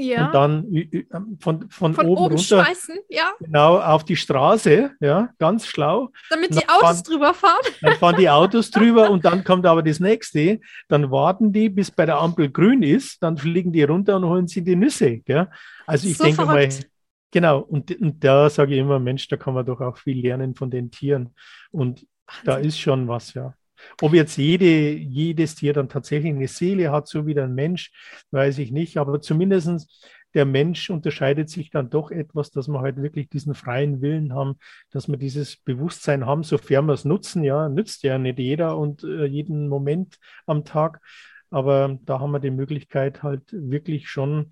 [0.00, 0.26] ja.
[0.26, 2.66] und dann ähm, von, von, von oben, oben runter
[3.08, 3.30] ja.
[3.40, 6.10] genau auf die Straße, ja, ganz schlau.
[6.30, 7.60] Damit die Autos fahren, drüber fahren.
[7.80, 11.90] Dann fahren die Autos drüber und dann kommt aber das nächste, dann warten die, bis
[11.90, 15.18] bei der Ampel grün ist, dann fliegen die runter und holen sie die Nüsse.
[15.18, 15.48] Gell?
[15.86, 16.80] Also ich so denke verrückt.
[16.80, 16.88] mal,
[17.30, 20.54] genau, und, und da sage ich immer, Mensch, da kann man doch auch viel lernen
[20.54, 21.34] von den Tieren.
[21.70, 22.44] Und Wahnsinn.
[22.44, 23.54] da ist schon was, ja.
[24.00, 27.92] Ob jetzt jede, jedes Tier dann tatsächlich eine Seele hat, so wie der Mensch,
[28.30, 28.96] weiß ich nicht.
[28.98, 29.88] Aber zumindest
[30.34, 34.56] der Mensch unterscheidet sich dann doch etwas, dass wir halt wirklich diesen freien Willen haben,
[34.90, 37.42] dass wir dieses Bewusstsein haben, sofern wir es nutzen.
[37.44, 41.00] Ja, nützt ja nicht jeder und äh, jeden Moment am Tag.
[41.50, 44.50] Aber da haben wir die Möglichkeit halt wirklich schon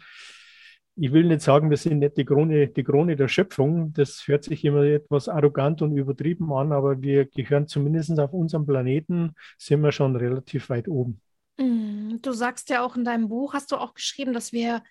[0.97, 3.93] ich will nicht sagen, wir sind nicht die Krone, die Krone der Schöpfung.
[3.93, 8.65] Das hört sich immer etwas arrogant und übertrieben an, aber wir gehören zumindest auf unserem
[8.65, 11.21] Planeten, sind wir schon relativ weit oben.
[11.59, 14.83] Mm, du sagst ja auch in deinem Buch, hast du auch geschrieben, dass wir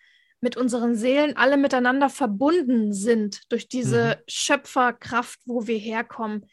[0.42, 4.24] mit unseren Seelen alle miteinander verbunden sind durch diese mhm.
[4.28, 6.46] Schöpferkraft, wo wir herkommen.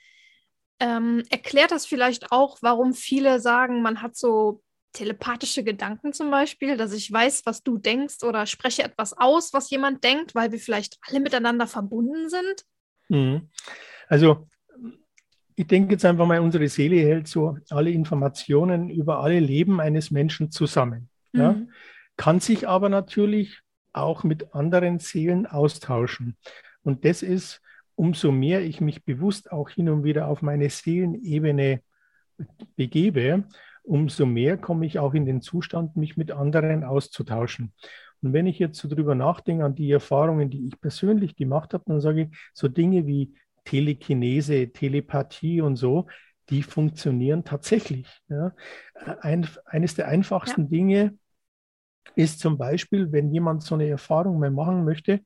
[0.80, 6.76] Ähm, erklärt das vielleicht auch, warum viele sagen, man hat so telepathische Gedanken zum Beispiel,
[6.76, 10.58] dass ich weiß, was du denkst oder spreche etwas aus, was jemand denkt, weil wir
[10.58, 12.64] vielleicht alle miteinander verbunden sind?
[13.08, 13.48] Mhm.
[14.08, 14.48] Also
[15.54, 20.10] ich denke jetzt einfach mal, unsere Seele hält so alle Informationen über alle Leben eines
[20.10, 21.08] Menschen zusammen.
[21.32, 21.40] Mhm.
[21.40, 21.56] Ja?
[22.16, 23.60] Kann sich aber natürlich
[23.92, 26.36] auch mit anderen Seelen austauschen.
[26.82, 27.60] Und das ist,
[27.94, 31.82] umso mehr ich mich bewusst auch hin und wieder auf meine Seelenebene
[32.76, 33.44] begebe,
[33.82, 37.72] umso mehr komme ich auch in den Zustand, mich mit anderen auszutauschen.
[38.22, 41.84] Und wenn ich jetzt so drüber nachdenke an die Erfahrungen, die ich persönlich gemacht habe,
[41.86, 46.06] dann sage ich, so Dinge wie Telekinese, Telepathie und so,
[46.50, 48.06] die funktionieren tatsächlich.
[48.28, 48.52] Ja.
[49.20, 50.68] Ein, eines der einfachsten ja.
[50.68, 51.18] Dinge
[52.14, 55.20] ist zum Beispiel, wenn jemand so eine Erfahrung mal machen möchte,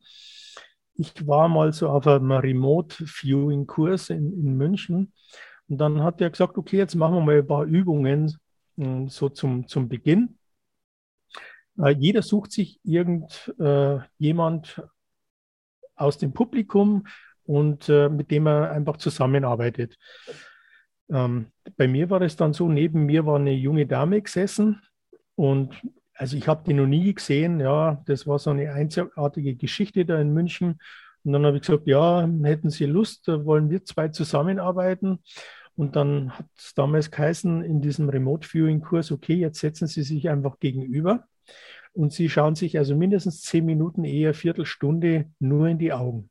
[0.95, 5.13] ich war mal so auf einem Remote-Viewing-Kurs in, in München
[5.69, 8.35] und dann hat er gesagt, okay, jetzt machen wir mal ein paar Übungen,
[9.09, 10.39] so zum, zum Beginn.
[11.79, 14.83] Äh, jeder sucht sich irgendjemand äh,
[15.97, 17.07] aus dem Publikum
[17.45, 19.97] und äh, mit dem er einfach zusammenarbeitet.
[21.11, 24.83] Ähm, bei mir war es dann so, neben mir war eine junge Dame gesessen
[25.37, 25.81] und
[26.15, 30.19] also ich habe die noch nie gesehen, ja, das war so eine einzigartige Geschichte da
[30.19, 30.81] in München.
[31.25, 35.19] Und dann habe ich gesagt, ja, hätten Sie Lust, wollen wir zwei zusammenarbeiten?
[35.77, 40.03] Und dann hat es damals geheißen in diesem Remote Viewing Kurs, okay, jetzt setzen Sie
[40.03, 41.29] sich einfach gegenüber
[41.93, 46.31] und Sie schauen sich also mindestens zehn Minuten, eher Viertelstunde nur in die Augen.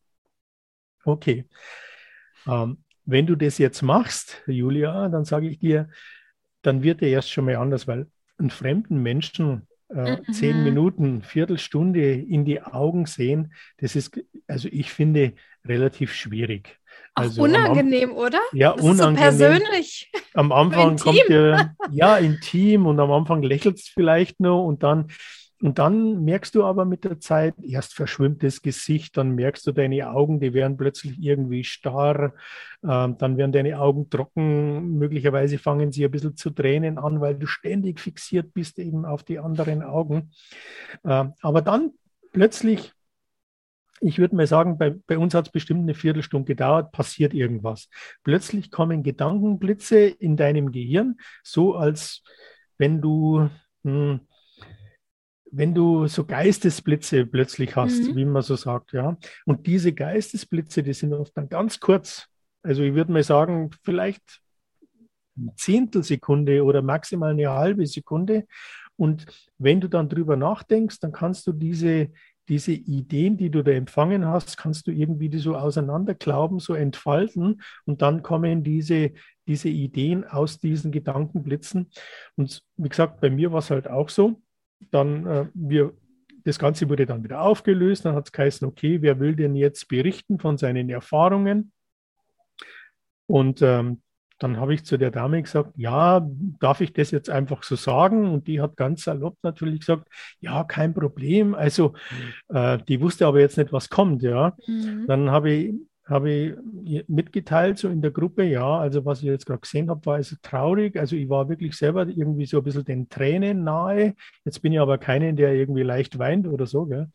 [1.03, 1.45] Okay.
[2.47, 5.89] Ähm, wenn du das jetzt machst, Julia, dann sage ich dir,
[6.63, 10.33] dann wird er erst schon mal anders, weil einen fremden Menschen äh, mhm.
[10.33, 16.79] zehn Minuten, Viertelstunde in die Augen sehen, das ist, also ich finde, relativ schwierig.
[17.15, 18.39] Also unangenehm, am, oder?
[18.53, 19.29] Ja, das unangenehm.
[19.29, 20.11] Ist so persönlich.
[20.33, 25.07] Am Anfang kommt ja, ja intim und am Anfang lächelt es vielleicht nur und dann
[25.61, 29.71] und dann merkst du aber mit der Zeit, erst verschwimmt das Gesicht, dann merkst du
[29.71, 32.33] deine Augen, die werden plötzlich irgendwie starr,
[32.83, 37.35] ähm, dann werden deine Augen trocken, möglicherweise fangen sie ein bisschen zu tränen an, weil
[37.35, 40.31] du ständig fixiert bist eben auf die anderen Augen.
[41.05, 41.91] Ähm, aber dann
[42.33, 42.91] plötzlich
[44.01, 47.89] ich würde mal sagen, bei, bei uns hat es bestimmt eine Viertelstunde gedauert, passiert irgendwas.
[48.23, 52.23] Plötzlich kommen Gedankenblitze in deinem Gehirn, so als
[52.77, 53.49] wenn du,
[53.83, 54.19] hm,
[55.51, 58.15] wenn du so Geistesblitze plötzlich hast, mhm.
[58.15, 59.17] wie man so sagt, ja.
[59.45, 62.27] Und diese Geistesblitze, die sind oft dann ganz kurz.
[62.61, 64.41] Also ich würde mal sagen, vielleicht
[65.37, 68.45] eine Zehntelsekunde oder maximal eine halbe Sekunde.
[68.97, 69.25] Und
[69.57, 72.09] wenn du dann drüber nachdenkst, dann kannst du diese,
[72.47, 78.01] diese Ideen, die du da empfangen hast, kannst du irgendwie so auseinanderklauben, so entfalten und
[78.01, 79.11] dann kommen diese,
[79.47, 81.89] diese Ideen aus diesen Gedankenblitzen.
[82.35, 84.41] Und wie gesagt, bei mir war es halt auch so.
[84.91, 85.93] Dann äh, wir,
[86.43, 88.05] das Ganze wurde dann wieder aufgelöst.
[88.05, 91.71] Dann hat es geheißen, okay, wer will denn jetzt berichten von seinen Erfahrungen?
[93.27, 94.01] Und ähm,
[94.39, 96.27] dann habe ich zu der Dame gesagt, ja,
[96.59, 98.29] darf ich das jetzt einfach so sagen?
[98.31, 100.07] Und die hat ganz salopp natürlich gesagt,
[100.39, 101.55] ja, kein Problem.
[101.55, 101.93] Also
[102.49, 104.55] äh, die wusste aber jetzt nicht, was kommt, ja.
[104.67, 105.05] Mhm.
[105.07, 105.73] Dann habe ich,
[106.05, 110.05] habe ich mitgeteilt, so in der Gruppe, ja, also was ich jetzt gerade gesehen habe,
[110.05, 110.97] war also traurig.
[110.99, 114.15] Also ich war wirklich selber irgendwie so ein bisschen den Tränen nahe.
[114.43, 117.09] Jetzt bin ich aber keinen, der irgendwie leicht weint oder so, gell.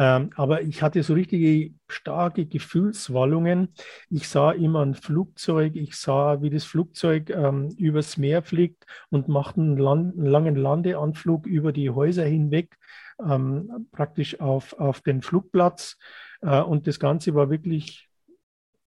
[0.00, 3.74] Ähm, aber ich hatte so richtige starke Gefühlswallungen.
[4.08, 9.28] Ich sah immer ein Flugzeug, ich sah, wie das Flugzeug ähm, übers Meer fliegt und
[9.28, 12.78] macht einen, Land, einen langen Landeanflug über die Häuser hinweg,
[13.22, 15.98] ähm, praktisch auf, auf den Flugplatz.
[16.40, 18.08] Äh, und das Ganze war wirklich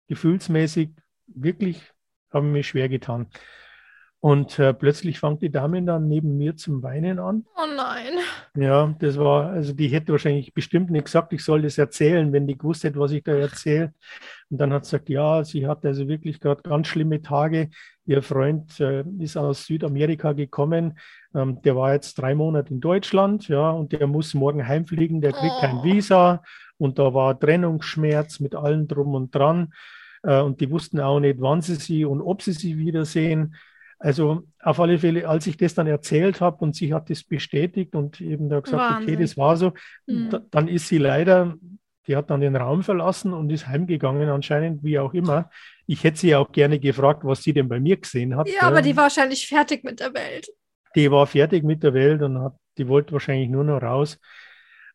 [0.08, 0.91] gefühlsmäßig,
[1.26, 1.82] wirklich,
[2.32, 3.28] habe mir schwer getan.
[4.24, 7.44] Und äh, plötzlich fängt die Dame dann neben mir zum Weinen an.
[7.56, 8.20] Oh nein.
[8.56, 12.46] Ja, das war, also die hätte wahrscheinlich bestimmt nicht gesagt, ich soll das erzählen, wenn
[12.46, 13.96] die gewusst hätte, was ich da erzähle.
[14.52, 17.72] Und dann hat sie gesagt, ja, sie hat also wirklich gerade ganz schlimme Tage.
[18.06, 21.00] Ihr Freund äh, ist aus Südamerika gekommen.
[21.34, 25.32] Ähm, der war jetzt drei Monate in Deutschland, ja, und der muss morgen heimfliegen, der
[25.32, 25.62] kriegt oh.
[25.62, 26.44] kein Visa.
[26.78, 29.74] Und da war Trennungsschmerz mit allem drum und dran.
[30.22, 33.56] Äh, und die wussten auch nicht, wann sie sie und ob sie sie wiedersehen.
[34.04, 37.93] Also auf alle Fälle, als ich das dann erzählt habe und sie hat das bestätigt
[37.93, 39.14] und eben da gesagt, Wahnsinn.
[39.14, 39.74] okay, das war so,
[40.08, 40.32] mhm.
[40.32, 41.54] da, dann ist sie leider,
[42.08, 45.52] die hat dann den Raum verlassen und ist heimgegangen anscheinend, wie auch immer.
[45.86, 48.49] Ich hätte sie auch gerne gefragt, was sie denn bei mir gesehen hat.
[48.49, 50.47] Ja, aber die war wahrscheinlich fertig mit der Welt.
[50.95, 54.20] Die war fertig mit der Welt und hat, die wollte wahrscheinlich nur noch raus.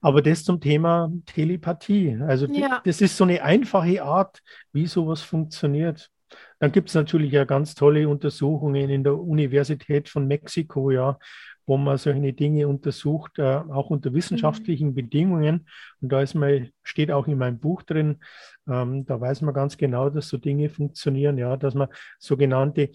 [0.00, 2.18] Aber das zum Thema Telepathie.
[2.26, 2.82] Also ja.
[2.84, 4.42] das ist so eine einfache Art,
[4.72, 6.10] wie sowas funktioniert.
[6.58, 11.18] Dann gibt es natürlich ja ganz tolle Untersuchungen in der Universität von Mexiko, ja,
[11.66, 14.94] wo man solche Dinge untersucht, äh, auch unter wissenschaftlichen mhm.
[14.94, 15.68] Bedingungen.
[16.00, 18.20] Und da ist mal, steht auch in meinem Buch drin,
[18.68, 21.88] ähm, da weiß man ganz genau, dass so Dinge funktionieren, ja, dass man
[22.18, 22.90] sogenannte,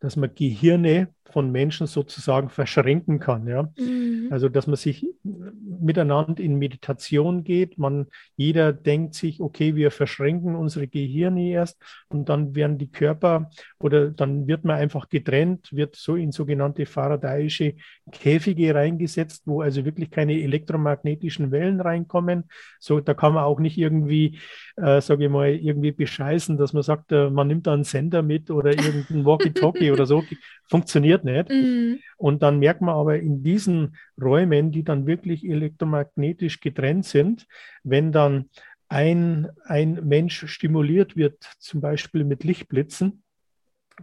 [0.00, 3.68] dass man Gehirne von Menschen sozusagen verschränken kann, ja.
[3.78, 4.28] Mhm.
[4.30, 7.78] Also dass man sich miteinander in Meditation geht.
[7.78, 8.06] Man,
[8.36, 14.10] jeder denkt sich, okay, wir verschränken unsere Gehirne erst und dann werden die Körper oder
[14.10, 17.74] dann wird man einfach getrennt, wird so in sogenannte faradayische
[18.12, 22.44] Käfige reingesetzt, wo also wirklich keine elektromagnetischen Wellen reinkommen.
[22.78, 24.38] So, da kann man auch nicht irgendwie,
[24.76, 28.22] äh, sage ich mal, irgendwie bescheißen, dass man sagt, äh, man nimmt da einen Sender
[28.22, 30.22] mit oder irgendein Walkie-Talkie oder so.
[30.68, 31.48] Funktioniert nicht.
[31.48, 32.00] Mhm.
[32.18, 37.46] Und dann merkt man aber in diesen Räumen, die dann wirklich elektromagnetisch getrennt sind,
[37.82, 38.50] wenn dann
[38.88, 43.22] ein, ein Mensch stimuliert wird, zum Beispiel mit Lichtblitzen,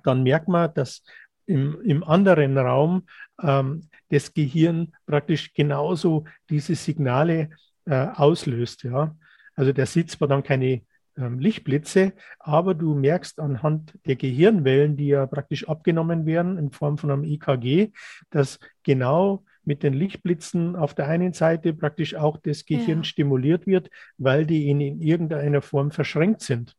[0.03, 1.03] dann merkt man, dass
[1.45, 3.03] im, im anderen Raum
[3.39, 7.51] ähm, das Gehirn praktisch genauso diese Signale
[7.85, 8.83] äh, auslöst.
[8.83, 9.15] Ja?
[9.55, 10.81] Also der sieht zwar dann keine
[11.15, 17.11] Lichtblitze, aber du merkst anhand der Gehirnwellen, die ja praktisch abgenommen werden in Form von
[17.11, 17.91] einem EKG,
[18.29, 23.03] dass genau mit den Lichtblitzen auf der einen Seite praktisch auch das Gehirn ja.
[23.03, 26.75] stimuliert wird, weil die in, in irgendeiner Form verschränkt sind.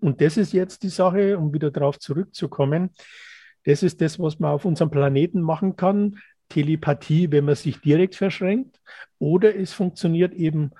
[0.00, 2.90] Und das ist jetzt die Sache, um wieder darauf zurückzukommen.
[3.64, 6.18] Das ist das, was man auf unserem Planeten machen kann.
[6.48, 8.80] Telepathie, wenn man sich direkt verschränkt.
[9.18, 10.72] Oder es funktioniert eben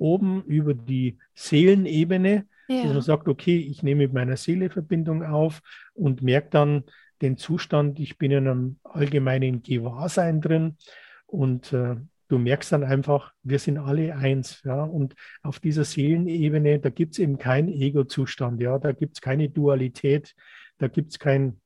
[0.00, 2.82] oben über die Seelenebene, ja.
[2.82, 5.60] dass man sagt, okay, ich nehme mit meiner Seele Verbindung auf
[5.92, 6.84] und merke dann
[7.22, 10.76] den Zustand, ich bin in einem allgemeinen Gewahrsein drin
[11.26, 11.96] und äh,
[12.28, 14.62] du merkst dann einfach, wir sind alle eins.
[14.64, 14.82] Ja?
[14.82, 18.78] Und auf dieser Seelenebene, da gibt es eben keinen Ego-Zustand, ja?
[18.78, 20.34] da gibt es keine Dualität,
[20.78, 21.60] da gibt es kein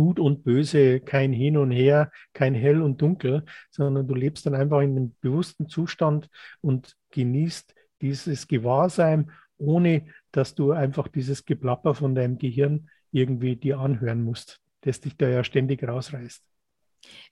[0.00, 4.54] Gut und Böse, kein Hin und Her, kein Hell und Dunkel, sondern du lebst dann
[4.54, 6.30] einfach in einem bewussten Zustand
[6.62, 13.78] und genießt dieses Gewahrsein, ohne dass du einfach dieses Geplapper von deinem Gehirn irgendwie dir
[13.78, 16.42] anhören musst, das dich da ja ständig rausreißt.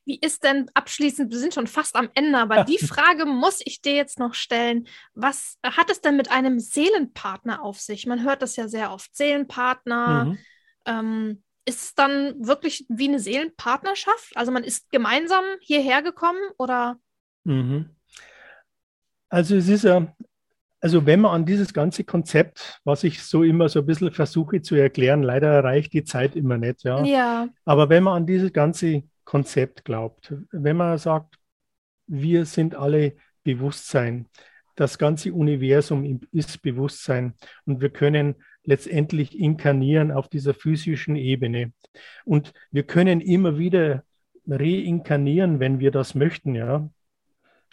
[0.04, 3.80] Wie ist denn abschließend, wir sind schon fast am Ende, aber die Frage muss ich
[3.80, 4.86] dir jetzt noch stellen.
[5.14, 8.06] Was hat es denn mit einem Seelenpartner auf sich?
[8.06, 10.26] Man hört das ja sehr oft, Seelenpartner.
[10.26, 10.38] Mhm.
[10.84, 14.36] Ähm, ist es dann wirklich wie eine Seelenpartnerschaft?
[14.36, 16.98] Also man ist gemeinsam hierher gekommen oder?
[17.44, 17.90] Mhm.
[19.28, 20.14] Also es ist ja,
[20.80, 24.62] also wenn man an dieses ganze Konzept, was ich so immer so ein bisschen versuche
[24.62, 27.04] zu erklären, leider reicht die Zeit immer nicht, ja.
[27.04, 27.48] ja.
[27.64, 31.36] Aber wenn man an dieses ganze Konzept glaubt, wenn man sagt,
[32.06, 34.26] wir sind alle Bewusstsein,
[34.76, 37.34] das ganze Universum ist Bewusstsein
[37.66, 38.36] und wir können
[38.68, 41.72] letztendlich inkarnieren auf dieser physischen Ebene.
[42.26, 44.04] Und wir können immer wieder
[44.46, 46.88] reinkarnieren, wenn wir das möchten, ja.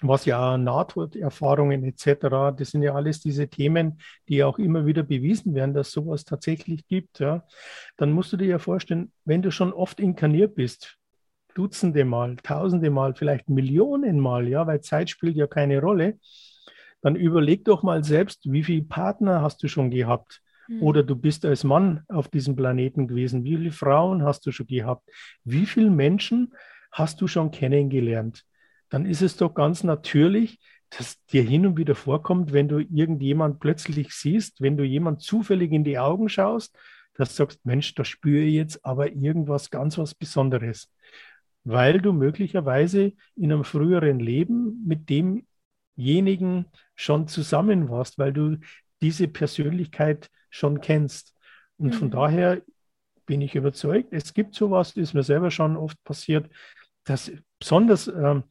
[0.01, 5.53] Was ja Nahtoderfahrungen etc., das sind ja alles diese Themen, die auch immer wieder bewiesen
[5.53, 7.45] werden, dass sowas tatsächlich gibt, ja.
[7.97, 10.97] Dann musst du dir ja vorstellen, wenn du schon oft inkarniert bist,
[11.55, 16.19] Dutzende Mal, Tausende Mal, vielleicht Millionen Mal, ja, weil Zeit spielt ja keine Rolle,
[17.01, 20.41] dann überleg doch mal selbst, wie viele Partner hast du schon gehabt?
[20.67, 20.83] Mhm.
[20.83, 23.43] Oder du bist als Mann auf diesem Planeten gewesen.
[23.43, 25.09] Wie viele Frauen hast du schon gehabt?
[25.43, 26.53] Wie viele Menschen
[26.91, 28.45] hast du schon kennengelernt?
[28.89, 30.59] Dann ist es doch ganz natürlich,
[30.89, 35.71] das dir hin und wieder vorkommt, wenn du irgendjemand plötzlich siehst, wenn du jemand zufällig
[35.71, 36.77] in die Augen schaust,
[37.15, 40.91] dass du sagst, Mensch, da spüre ich jetzt aber irgendwas ganz was Besonderes,
[41.63, 48.57] weil du möglicherweise in einem früheren Leben mit demjenigen schon zusammen warst, weil du
[49.01, 51.35] diese Persönlichkeit schon kennst.
[51.77, 51.93] Und mhm.
[51.93, 52.61] von daher
[53.25, 56.49] bin ich überzeugt, es gibt sowas, das ist mir selber schon oft passiert,
[57.03, 58.41] dass besonders, äh,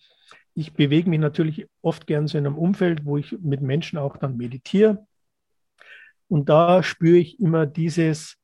[0.55, 4.17] ich bewege mich natürlich oft gern so in einem Umfeld, wo ich mit Menschen auch
[4.17, 5.07] dann meditiere.
[6.29, 8.37] Und da spüre ich immer dieses,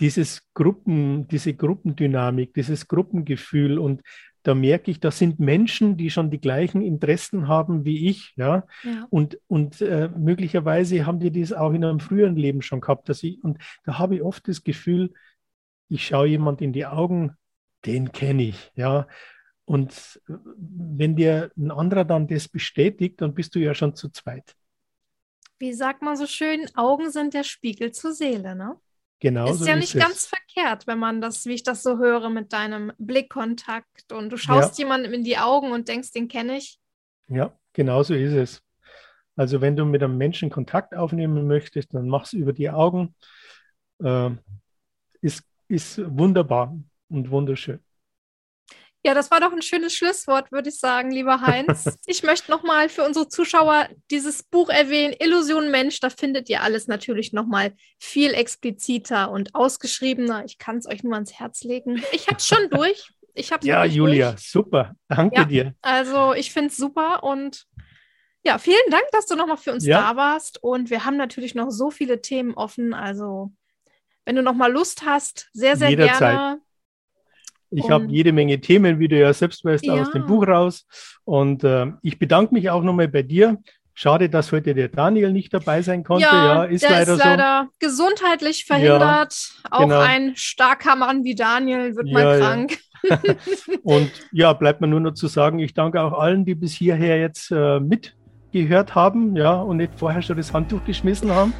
[0.00, 3.78] dieses Gruppen, diese Gruppendynamik, dieses Gruppengefühl.
[3.78, 4.02] Und
[4.46, 8.64] da merke ich, das sind Menschen, die schon die gleichen Interessen haben wie ich, ja.
[8.84, 9.06] ja.
[9.10, 13.08] Und, und äh, möglicherweise haben die das auch in einem früheren Leben schon gehabt.
[13.08, 15.12] Dass ich, und da habe ich oft das Gefühl,
[15.88, 17.36] ich schaue jemand in die Augen,
[17.86, 19.08] den kenne ich, ja.
[19.64, 24.54] Und wenn dir ein anderer dann das bestätigt, dann bist du ja schon zu zweit.
[25.58, 28.76] Wie sagt man so schön, Augen sind der Spiegel zur Seele, ne?
[29.20, 29.50] Genau.
[29.50, 30.02] Ist so ja ist nicht es.
[30.02, 34.36] ganz verkehrt, wenn man das, wie ich das so höre, mit deinem Blickkontakt und du
[34.36, 34.84] schaust ja.
[34.84, 36.78] jemandem in die Augen und denkst, den kenne ich.
[37.28, 38.62] Ja, genau so ist es.
[39.36, 43.14] Also wenn du mit einem Menschen Kontakt aufnehmen möchtest, dann mach es über die Augen.
[44.02, 44.30] Äh,
[45.20, 46.76] ist, ist wunderbar
[47.08, 47.80] und wunderschön.
[49.06, 51.96] Ja, das war doch ein schönes Schlusswort, würde ich sagen, lieber Heinz.
[52.06, 56.00] ich möchte nochmal für unsere Zuschauer dieses Buch erwähnen, Illusion Mensch.
[56.00, 60.44] Da findet ihr alles natürlich nochmal viel expliziter und ausgeschriebener.
[60.44, 62.02] Ich kann es euch nur ans Herz legen.
[62.10, 63.12] Ich habe es schon durch.
[63.32, 64.50] Ich hab's ja, Julia, durch.
[64.50, 64.96] super.
[65.06, 65.74] Danke ja, dir.
[65.82, 67.64] Also ich finde es super und
[68.42, 70.00] ja, vielen Dank, dass du nochmal für uns ja.
[70.00, 70.60] da warst.
[70.64, 72.92] Und wir haben natürlich noch so viele Themen offen.
[72.92, 73.52] Also
[74.24, 76.18] wenn du nochmal Lust hast, sehr, sehr Jederzeit.
[76.18, 76.65] gerne
[77.70, 79.94] ich habe jede Menge Themen, wie du ja selbst weißt, ja.
[79.94, 80.86] aus dem Buch raus.
[81.24, 83.58] Und äh, ich bedanke mich auch nochmal bei dir.
[83.94, 86.24] Schade, dass heute der Daniel nicht dabei sein konnte.
[86.24, 87.76] Ja, ja ist der leider ist leider so.
[87.78, 89.34] gesundheitlich verhindert.
[89.64, 90.00] Ja, auch genau.
[90.00, 92.78] ein starker Mann wie Daniel wird mal krank.
[93.82, 97.18] Und ja, bleibt mir nur noch zu sagen, ich danke auch allen, die bis hierher
[97.18, 101.52] jetzt äh, mitgehört haben, ja, und nicht vorher schon das Handtuch geschmissen haben.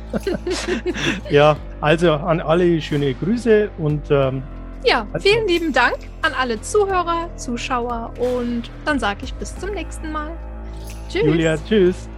[1.30, 4.42] ja, also an alle schöne Grüße und ähm,
[4.86, 10.12] ja, vielen lieben Dank an alle Zuhörer, Zuschauer und dann sage ich bis zum nächsten
[10.12, 10.32] Mal.
[11.08, 11.24] Tschüss.
[11.24, 12.08] Julia, tschüss.